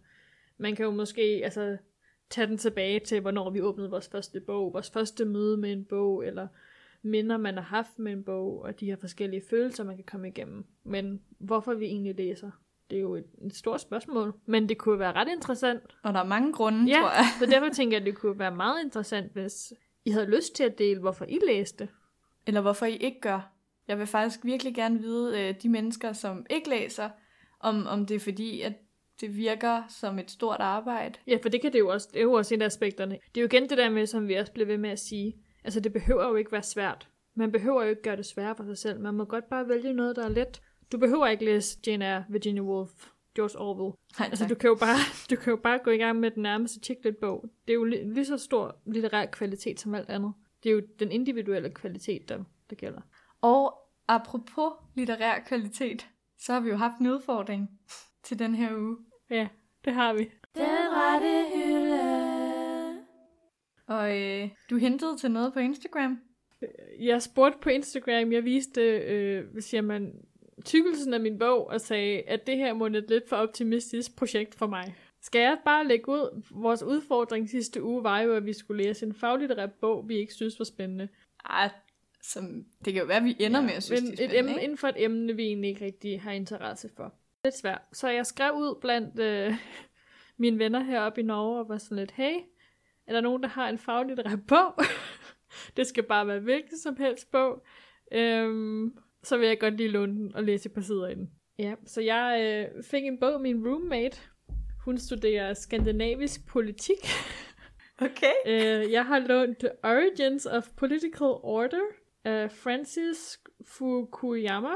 [0.59, 1.77] Man kan jo måske altså,
[2.31, 5.85] tage den tilbage til, hvornår vi åbnede vores første bog, vores første møde med en
[5.85, 6.49] bog, eller
[7.03, 10.29] minder, man har haft med en bog, og de her forskellige følelser, man kan komme
[10.29, 10.65] igennem.
[10.85, 12.51] Men hvorfor vi egentlig læser,
[12.95, 14.35] det er jo et, et stort spørgsmål.
[14.47, 15.83] Men det kunne være ret interessant.
[16.03, 17.25] Og der er mange grunde, Ja, tror jeg.
[17.39, 19.73] så derfor tænker jeg, at det kunne være meget interessant, hvis
[20.05, 21.89] I havde lyst til at dele, hvorfor I læste.
[22.47, 23.53] Eller hvorfor I ikke gør.
[23.89, 27.11] Jeg vil faktisk virkelig gerne vide, øh, de mennesker, som ikke læser,
[27.61, 28.73] om, om det er fordi, at
[29.21, 31.19] det virker som et stort arbejde.
[31.27, 33.15] Ja, for det kan det jo også, det er jo også en af aspekterne.
[33.35, 35.35] Det er jo igen det der med, som vi også bliver ved med at sige.
[35.65, 37.09] Altså, det behøver jo ikke være svært.
[37.35, 39.01] Man behøver jo ikke gøre det sværere for sig selv.
[39.01, 40.61] Man må godt bare vælge noget, der er let.
[40.95, 42.91] Du behøver ikke læse Jane Eyre, Virginia Woolf,
[43.37, 43.95] George Orwell.
[44.19, 44.97] Nej, Altså, du kan, jo bare,
[45.31, 47.45] du kan jo bare gå i gang med den nærmeste chicklet-bog.
[47.67, 50.33] Det er jo li- lige så stor litterær kvalitet som alt andet.
[50.63, 53.01] Det er jo den individuelle kvalitet, der, der gælder.
[53.41, 53.79] Og
[54.09, 57.71] apropos litterær kvalitet, så har vi jo haft en udfordring
[58.23, 58.97] til den her uge.
[59.31, 59.49] Ja,
[59.85, 60.31] det har vi.
[60.55, 62.99] Den rette hylde.
[63.87, 66.19] Og øh, du hentede til noget på Instagram.
[67.01, 70.13] Jeg spurgte på Instagram, jeg viste, øh, hvad siger man,
[70.65, 74.55] tykkelsen af min bog, og sagde, at det her må et lidt for optimistisk projekt
[74.55, 74.95] for mig.
[75.21, 76.43] Skal jeg bare lægge ud?
[76.51, 80.35] Vores udfordring sidste uge var jo, at vi skulle læse en faglitterær bog, vi ikke
[80.35, 81.09] synes var spændende.
[81.51, 81.71] Ej,
[82.23, 84.25] som, det kan jo være, at vi ender ja, med at synes, men det er
[84.25, 84.63] et spændende, emne, ikke?
[84.63, 87.15] inden for et emne, vi egentlig ikke rigtig har interesse for.
[87.45, 87.83] Lidt svært.
[87.93, 89.55] Så jeg skrev ud blandt øh,
[90.43, 92.37] mine venner heroppe i Norge, og var sådan lidt, hey,
[93.07, 94.85] er der nogen, der har en faglitterær bog?
[95.77, 97.65] det skal bare være hvilken som helst bog.
[98.13, 101.31] Øhm, så vil jeg godt lige låne den og læse et par sider i den.
[101.59, 104.19] Ja, så jeg øh, fik en bog af min roommate.
[104.85, 107.07] Hun studerer skandinavisk politik.
[107.99, 108.33] Okay.
[108.47, 111.85] Øh, jeg har lånt The Origins of Political Order
[112.25, 114.75] af Francis Fukuyama.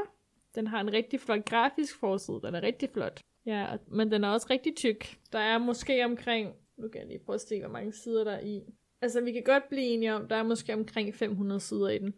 [0.55, 2.41] Den har en rigtig flot grafisk forside.
[2.45, 3.21] Den er rigtig flot.
[3.47, 5.17] Ja, men den er også rigtig tyk.
[5.33, 6.55] Der er måske omkring...
[6.77, 8.63] Nu kan jeg lige prøve at se, hvor mange sider der er i.
[9.03, 12.15] Altså, vi kan godt blive enige om, der er måske omkring 500 sider i den.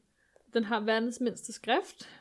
[0.54, 2.19] Den har verdens mindste skrift.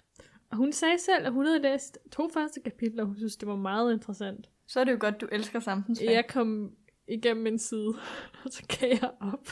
[0.51, 3.47] Og hun sagde selv, at hun havde læst to første kapitler, og hun synes, det
[3.47, 4.49] var meget interessant.
[4.67, 6.11] Så er det jo godt, du elsker samfundsfag.
[6.11, 6.71] Jeg kom
[7.07, 7.87] igennem en side,
[8.45, 9.47] og så gav jeg op.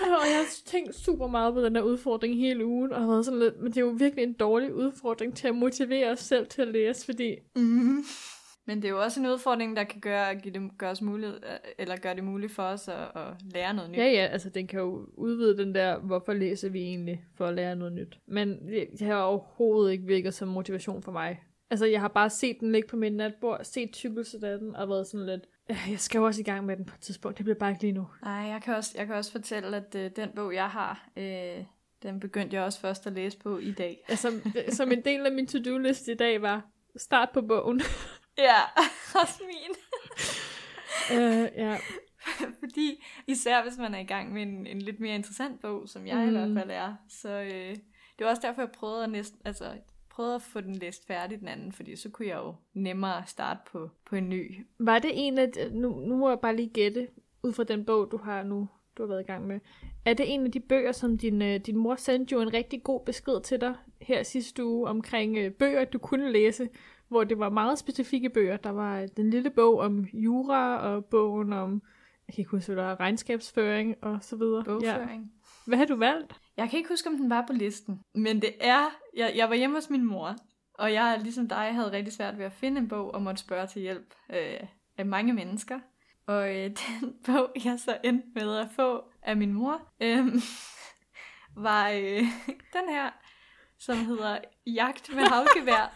[0.20, 3.24] og jeg har tænkt super meget på den der udfordring hele ugen, og har været
[3.24, 6.46] sådan lidt, men det er jo virkelig en dårlig udfordring til at motivere os selv
[6.46, 7.36] til at læse, fordi...
[7.56, 8.04] Mm.
[8.68, 11.40] Men det er jo også en udfordring, der kan gøre, give det, gøre, os mulighed,
[11.78, 13.98] eller gøre det muligt for os at, at lære noget nyt.
[13.98, 17.54] Ja, ja, altså den kan jo udvide den der, hvorfor læser vi egentlig for at
[17.54, 18.18] lære noget nyt.
[18.26, 21.42] Men det har overhovedet ikke virket som motivation for mig.
[21.70, 24.88] Altså jeg har bare set den ligge på min natbord, set tykkelset af den, og
[24.88, 27.44] været sådan lidt, jeg skal jo også i gang med den på et tidspunkt, det
[27.44, 28.06] bliver bare ikke lige nu.
[28.22, 31.64] Nej, jeg kan også, jeg kan også fortælle, at øh, den bog, jeg har, øh,
[32.02, 34.04] den begyndte jeg også først at læse på i dag.
[34.08, 34.28] Altså,
[34.68, 36.62] som en del af min to-do-list i dag var,
[36.96, 37.80] start på bogen.
[38.38, 38.60] Ja,
[39.22, 39.76] også min.
[41.18, 41.76] uh, ja.
[42.60, 46.06] Fordi især hvis man er i gang med en, en lidt mere interessant bog, som
[46.06, 46.28] jeg mm.
[46.28, 47.76] i hvert fald er, så øh,
[48.18, 49.72] det var også derfor, jeg prøvede at, næsten, altså,
[50.10, 53.60] prøvede at få den læst færdig, den anden, fordi så kunne jeg jo nemmere starte
[53.72, 54.66] på, på en ny.
[54.78, 57.08] Var det en af, nu, nu må jeg bare lige gætte,
[57.42, 59.60] ud fra den bog, du har nu, du har været i gang med.
[60.04, 62.82] Er det en af de bøger, som din, øh, din mor sendte jo en rigtig
[62.82, 66.68] god besked til dig her sidste uge omkring øh, bøger, du kunne læse,
[67.08, 68.56] hvor det var meget specifikke bøger.
[68.56, 71.82] Der var den lille bog om jura, og bogen om,
[72.28, 74.64] jeg kan ikke huske, der er, regnskabsføring og så videre.
[74.64, 75.22] Bogføring.
[75.22, 75.28] Ja.
[75.66, 76.34] Hvad har du valgt?
[76.56, 78.00] Jeg kan ikke huske, om den var på listen.
[78.14, 78.84] Men det er,
[79.16, 80.36] jeg, jeg var hjemme hos min mor,
[80.74, 83.66] og jeg, ligesom dig, havde rigtig svært ved at finde en bog, og måtte spørge
[83.66, 84.60] til hjælp øh,
[84.98, 85.80] af mange mennesker.
[86.26, 90.26] Og øh, den bog, jeg så endte med at få af min mor, øh,
[91.64, 92.22] var øh,
[92.76, 93.10] den her,
[93.78, 95.94] som hedder Jagt med havgevær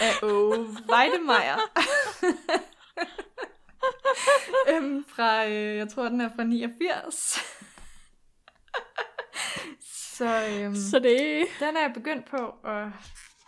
[0.00, 1.58] af Åge Weidemeyer.
[4.68, 7.14] øhm, fra, øh, jeg tror, den er fra 89.
[10.16, 11.46] så, øhm, så det...
[11.60, 12.92] Den er jeg begyndt på, og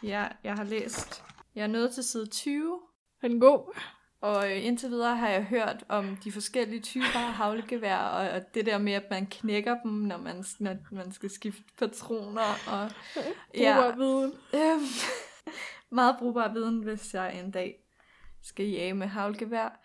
[0.03, 1.25] ja, jeg har læst.
[1.55, 2.81] Jeg er nået til side 20.
[3.23, 3.77] Er den god?
[4.21, 8.55] Og øh, indtil videre har jeg hørt om de forskellige typer af havlegevær, og, og
[8.55, 12.55] det der med, at man knækker dem, når man, når man skal skifte patroner.
[12.67, 12.91] Og,
[13.55, 14.33] ja, viden.
[14.55, 14.87] Øhm,
[15.95, 17.85] meget brugbar viden, hvis jeg en dag
[18.43, 19.81] skal jage med havlgevær,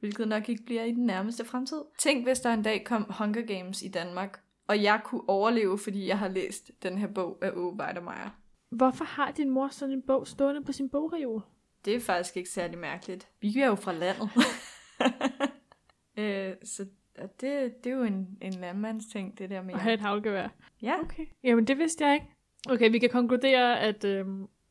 [0.00, 1.82] hvilket nok ikke bliver i den nærmeste fremtid.
[1.98, 6.06] Tænk, hvis der en dag kom Hunger Games i Danmark, og jeg kunne overleve, fordi
[6.06, 8.38] jeg har læst den her bog af Ove Weidermeier.
[8.70, 11.42] Hvorfor har din mor sådan en bog stående på sin bogreol?
[11.84, 13.28] Det er faktisk ikke særlig mærkeligt.
[13.40, 14.30] Vi er jo fra landet.
[16.18, 16.86] øh, så
[17.40, 19.74] det, det er jo en, en landmands ting, det der med...
[19.74, 20.48] At have et havlgevær?
[20.82, 21.00] Ja.
[21.00, 21.26] Okay.
[21.44, 22.26] Jamen, det vidste jeg ikke.
[22.70, 24.26] Okay, vi kan konkludere, at øh,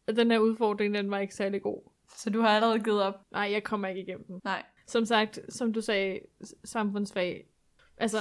[0.07, 1.91] den her udfordring, den var ikke særlig god.
[2.15, 3.15] Så du har allerede givet op?
[3.31, 4.41] Nej, jeg kommer ikke igennem den.
[4.43, 4.63] Nej.
[4.87, 6.19] Som sagt, som du sagde,
[6.63, 7.47] samfundsfag.
[7.97, 8.17] Altså,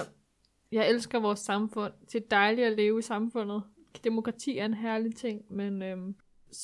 [0.72, 1.92] jeg elsker vores samfund.
[2.12, 3.62] Det er dejligt at leve i samfundet.
[4.04, 6.14] Demokrati er en herlig ting, men øhm,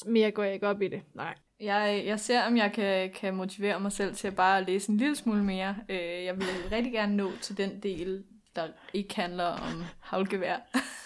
[0.06, 1.02] mere går jeg ikke op i det.
[1.14, 1.34] Nej.
[1.60, 4.96] Jeg, jeg ser, om jeg kan, kan motivere mig selv til at bare læse en
[4.96, 5.76] lille smule mere.
[5.88, 8.24] Øh, jeg vil rigtig gerne nå til den del,
[8.56, 10.56] der ikke handler om havlgevær.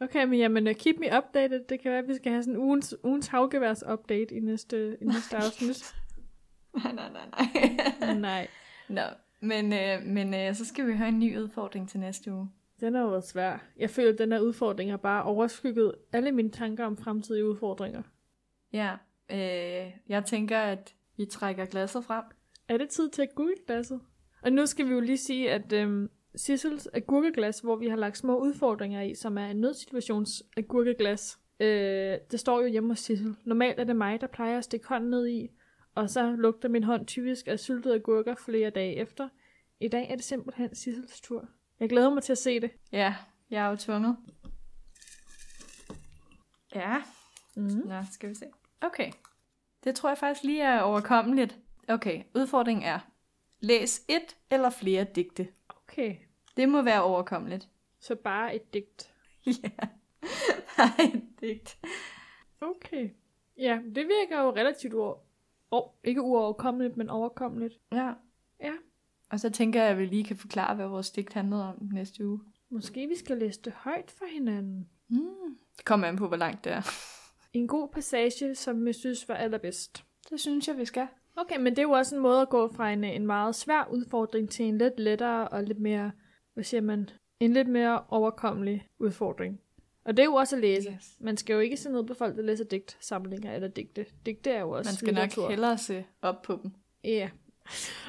[0.00, 1.64] Okay, men jamen, uh, keep me updated.
[1.68, 5.04] Det kan være, at vi skal have sådan ugens, ugens havgeværs update i næste, i
[5.04, 5.94] næste afsnit.
[6.74, 7.28] nej, nej, nej,
[8.00, 8.14] nej.
[8.30, 8.48] nej.
[8.88, 9.02] Nå,
[9.40, 12.50] men, øh, men øh, så skal vi have en ny udfordring til næste uge.
[12.80, 13.64] Den har jo været svær.
[13.76, 18.02] Jeg føler, at den her udfordring har bare overskygget alle mine tanker om fremtidige udfordringer.
[18.72, 18.92] Ja,
[19.30, 22.24] øh, jeg tænker, at vi trækker glasset frem.
[22.68, 24.00] Er det tid til at google glasset?
[24.42, 28.18] Og nu skal vi jo lige sige, at øhm, Sissels agurkeglas, hvor vi har lagt
[28.18, 31.38] små udfordringer i, som er en nødsituations agurkeglas.
[31.60, 33.36] Øh, det står jo hjemme hos Sissel.
[33.44, 35.50] Normalt er det mig, der plejer at stikke hånden ned i,
[35.94, 39.28] og så lugter min hånd typisk af syltede agurker flere dage efter.
[39.80, 41.48] I dag er det simpelthen Sissels tur.
[41.80, 42.70] Jeg glæder mig til at se det.
[42.92, 43.14] Ja,
[43.50, 44.16] jeg er jo tvunget.
[46.74, 46.96] Ja.
[47.56, 47.82] Mm.
[47.86, 48.46] Nå, skal vi se.
[48.80, 49.12] Okay.
[49.84, 51.58] Det tror jeg faktisk lige er overkommeligt.
[51.88, 52.98] Okay, udfordringen er,
[53.60, 55.48] læs et eller flere digte.
[55.68, 56.16] Okay.
[56.56, 57.68] Det må være overkommeligt.
[58.00, 59.12] Så bare et digt.
[59.62, 59.88] Ja,
[60.76, 61.78] bare et digt.
[62.60, 63.10] Okay.
[63.58, 65.16] Ja, det virker jo relativt uover...
[65.70, 67.74] Oh, ikke uoverkommeligt, men overkommeligt.
[67.92, 68.12] Ja.
[68.60, 68.72] Ja.
[69.30, 72.26] Og så tænker jeg, at vi lige kan forklare, hvad vores digt handlede om næste
[72.26, 72.40] uge.
[72.70, 74.88] Måske vi skal læse det højt for hinanden.
[75.08, 75.58] Mm.
[75.76, 76.82] Det kommer an på, hvor langt det er.
[77.52, 80.04] En god passage, som jeg synes var allerbedst.
[80.30, 81.06] Det synes jeg, vi skal.
[81.36, 83.88] Okay, men det er jo også en måde at gå fra en, en meget svær
[83.90, 86.12] udfordring til en lidt lettere og lidt mere,
[86.56, 89.60] hvad siger man, en lidt mere overkommelig udfordring.
[90.04, 90.90] Og det er jo også at læse.
[90.90, 91.16] Yes.
[91.20, 94.06] Man skal jo ikke se ned på folk, der læser digtsamlinger eller digte.
[94.26, 95.42] Digte er jo også Man skal litteratur.
[95.42, 96.72] nok hellere se op på dem.
[97.04, 97.10] Ja.
[97.10, 97.30] Yeah.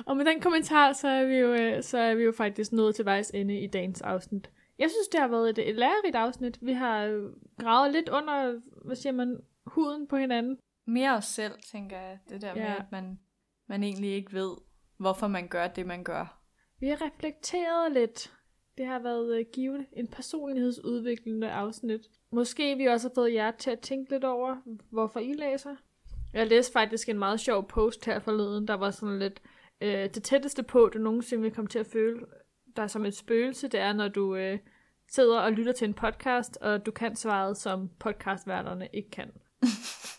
[0.05, 2.95] Og med den kommentar, så er vi jo, øh, så er vi jo faktisk nået
[2.95, 4.49] til vejs ende i dagens afsnit.
[4.79, 6.57] Jeg synes, det har været et, et lærerigt afsnit.
[6.61, 7.23] Vi har øh,
[7.59, 10.57] gravet lidt under, hvad siger man, huden på hinanden.
[10.87, 12.19] Mere os selv, tænker jeg.
[12.29, 12.53] Det der ja.
[12.55, 13.19] med, at man,
[13.67, 14.51] man egentlig ikke ved,
[14.97, 16.41] hvorfor man gør det, man gør.
[16.79, 18.36] Vi har reflekteret lidt.
[18.78, 19.86] Det har været øh, givende.
[19.93, 22.01] en personlighedsudviklende afsnit.
[22.32, 24.55] Måske vi også har fået jer til at tænke lidt over,
[24.89, 25.75] hvorfor I læser.
[26.34, 29.41] Jeg læste faktisk en meget sjov post her forleden, der var sådan lidt,
[29.82, 32.25] øh, det tætteste på, du nogensinde vil komme til at føle
[32.75, 34.59] dig som et spøgelse, det er, når du øh,
[35.09, 39.32] sidder og lytter til en podcast, og du kan svaret, som podcastværterne ikke kan.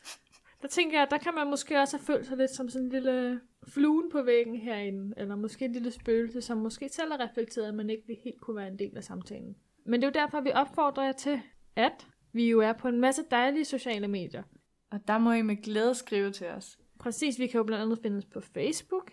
[0.62, 2.92] der tænker jeg, der kan man måske også have følt sig lidt som sådan en
[2.92, 7.68] lille fluen på væggen herinde, eller måske et lille spøgelse, som måske selv har reflekteret,
[7.68, 9.56] at man ikke vil helt kunne være en del af samtalen.
[9.84, 11.40] Men det er jo derfor, vi opfordrer jer til,
[11.76, 14.42] at vi jo er på en masse dejlige sociale medier.
[14.90, 16.78] Og der må I med glæde skrive til os.
[16.98, 19.12] Præcis, vi kan jo blandt andet findes på Facebook,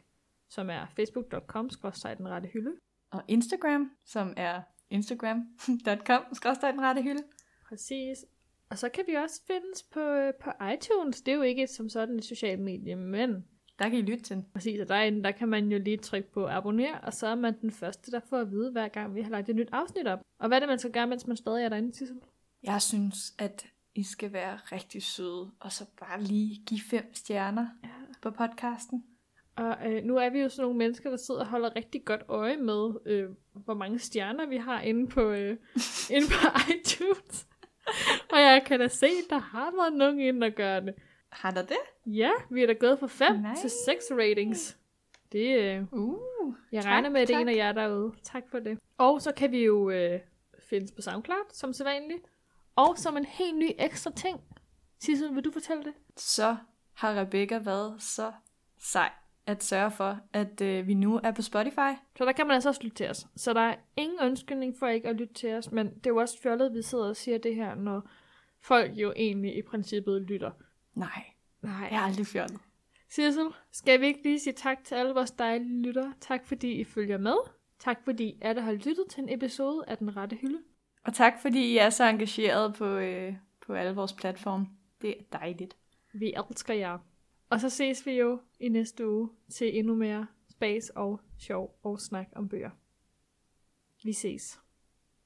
[0.50, 1.70] som er facebook.com,
[2.18, 2.72] den rette hylde.
[3.12, 6.24] Og Instagram, som er instagram.com,
[6.62, 7.24] den rette hylde.
[7.70, 8.26] Præcis.
[8.76, 11.22] Og så kan vi også findes på, øh, på iTunes.
[11.22, 13.46] Det er jo ikke et som sådan et socialt medie, men
[13.80, 14.46] Der kan I lytte til den.
[14.54, 17.62] præcis, og derinde, der kan man jo lige trykke på abonner, og så er man
[17.62, 20.20] den første, der får at vide, hver gang vi har lagt et nyt afsnit op.
[20.40, 22.18] Og hvad er det, man skal gøre, mens man stadig er derinde, Sissel?
[22.64, 23.66] Jeg synes, at
[23.96, 27.90] I skal være rigtig søde, og så bare lige give fem stjerner Ja.
[28.22, 29.04] på podcasten.
[29.56, 32.22] Og øh, nu er vi jo sådan nogle mennesker, der sidder og holder rigtig godt
[32.28, 35.58] øje med, øh, hvor mange stjerner vi har inde på, øh,
[36.16, 36.48] inde på
[36.80, 37.48] iTunes.
[38.34, 40.94] og jeg kan da se, der har været nogen inde, der gør det.
[41.30, 41.78] Har der det?
[42.06, 43.56] Ja, vi er da gået fra 5 Nej.
[43.62, 44.78] til 6 ratings.
[45.32, 48.14] Det, øh, Uh, jeg Tak, regner med, at det er en af jer derude.
[48.24, 48.80] Tak for det.
[48.98, 50.20] Og så kan vi jo øh,
[50.70, 52.24] findes på SoundCloud, som sædvanligt.
[52.76, 54.42] Og som en helt ny ekstra ting.
[55.00, 55.94] Sissel, vil du fortælle det?
[56.18, 56.56] så
[56.94, 58.32] har Rebecca været så
[58.80, 59.12] sej
[59.48, 61.94] at sørge for, at øh, vi nu er på Spotify.
[62.18, 63.28] Så der kan man altså også lytte til os.
[63.36, 66.18] Så der er ingen undskyldning for ikke at lytte til os, men det er jo
[66.18, 68.10] også fjollet, at vi sidder og siger det her, når
[68.62, 70.52] folk jo egentlig i princippet lytter.
[70.94, 71.24] Nej,
[71.62, 71.88] Nej.
[71.92, 72.60] jeg er aldrig fjollet.
[73.10, 76.14] Sissel, skal vi ikke lige sige tak til alle vores dejlige lyttere?
[76.22, 77.36] Tak fordi I følger med.
[77.80, 80.60] Tak fordi alle har lyttet til en episode af Den Rette Hylde.
[81.04, 83.34] Og tak fordi I er så engageret på, øh,
[83.66, 84.68] på alle vores platforme.
[85.02, 85.78] Det er dejligt.
[86.14, 86.98] Vi elsker jer.
[87.50, 92.02] Og så ses vi jo i næste uge til endnu mere space og sjov og
[92.02, 92.72] snak om bøger.
[94.04, 94.60] Vi ses.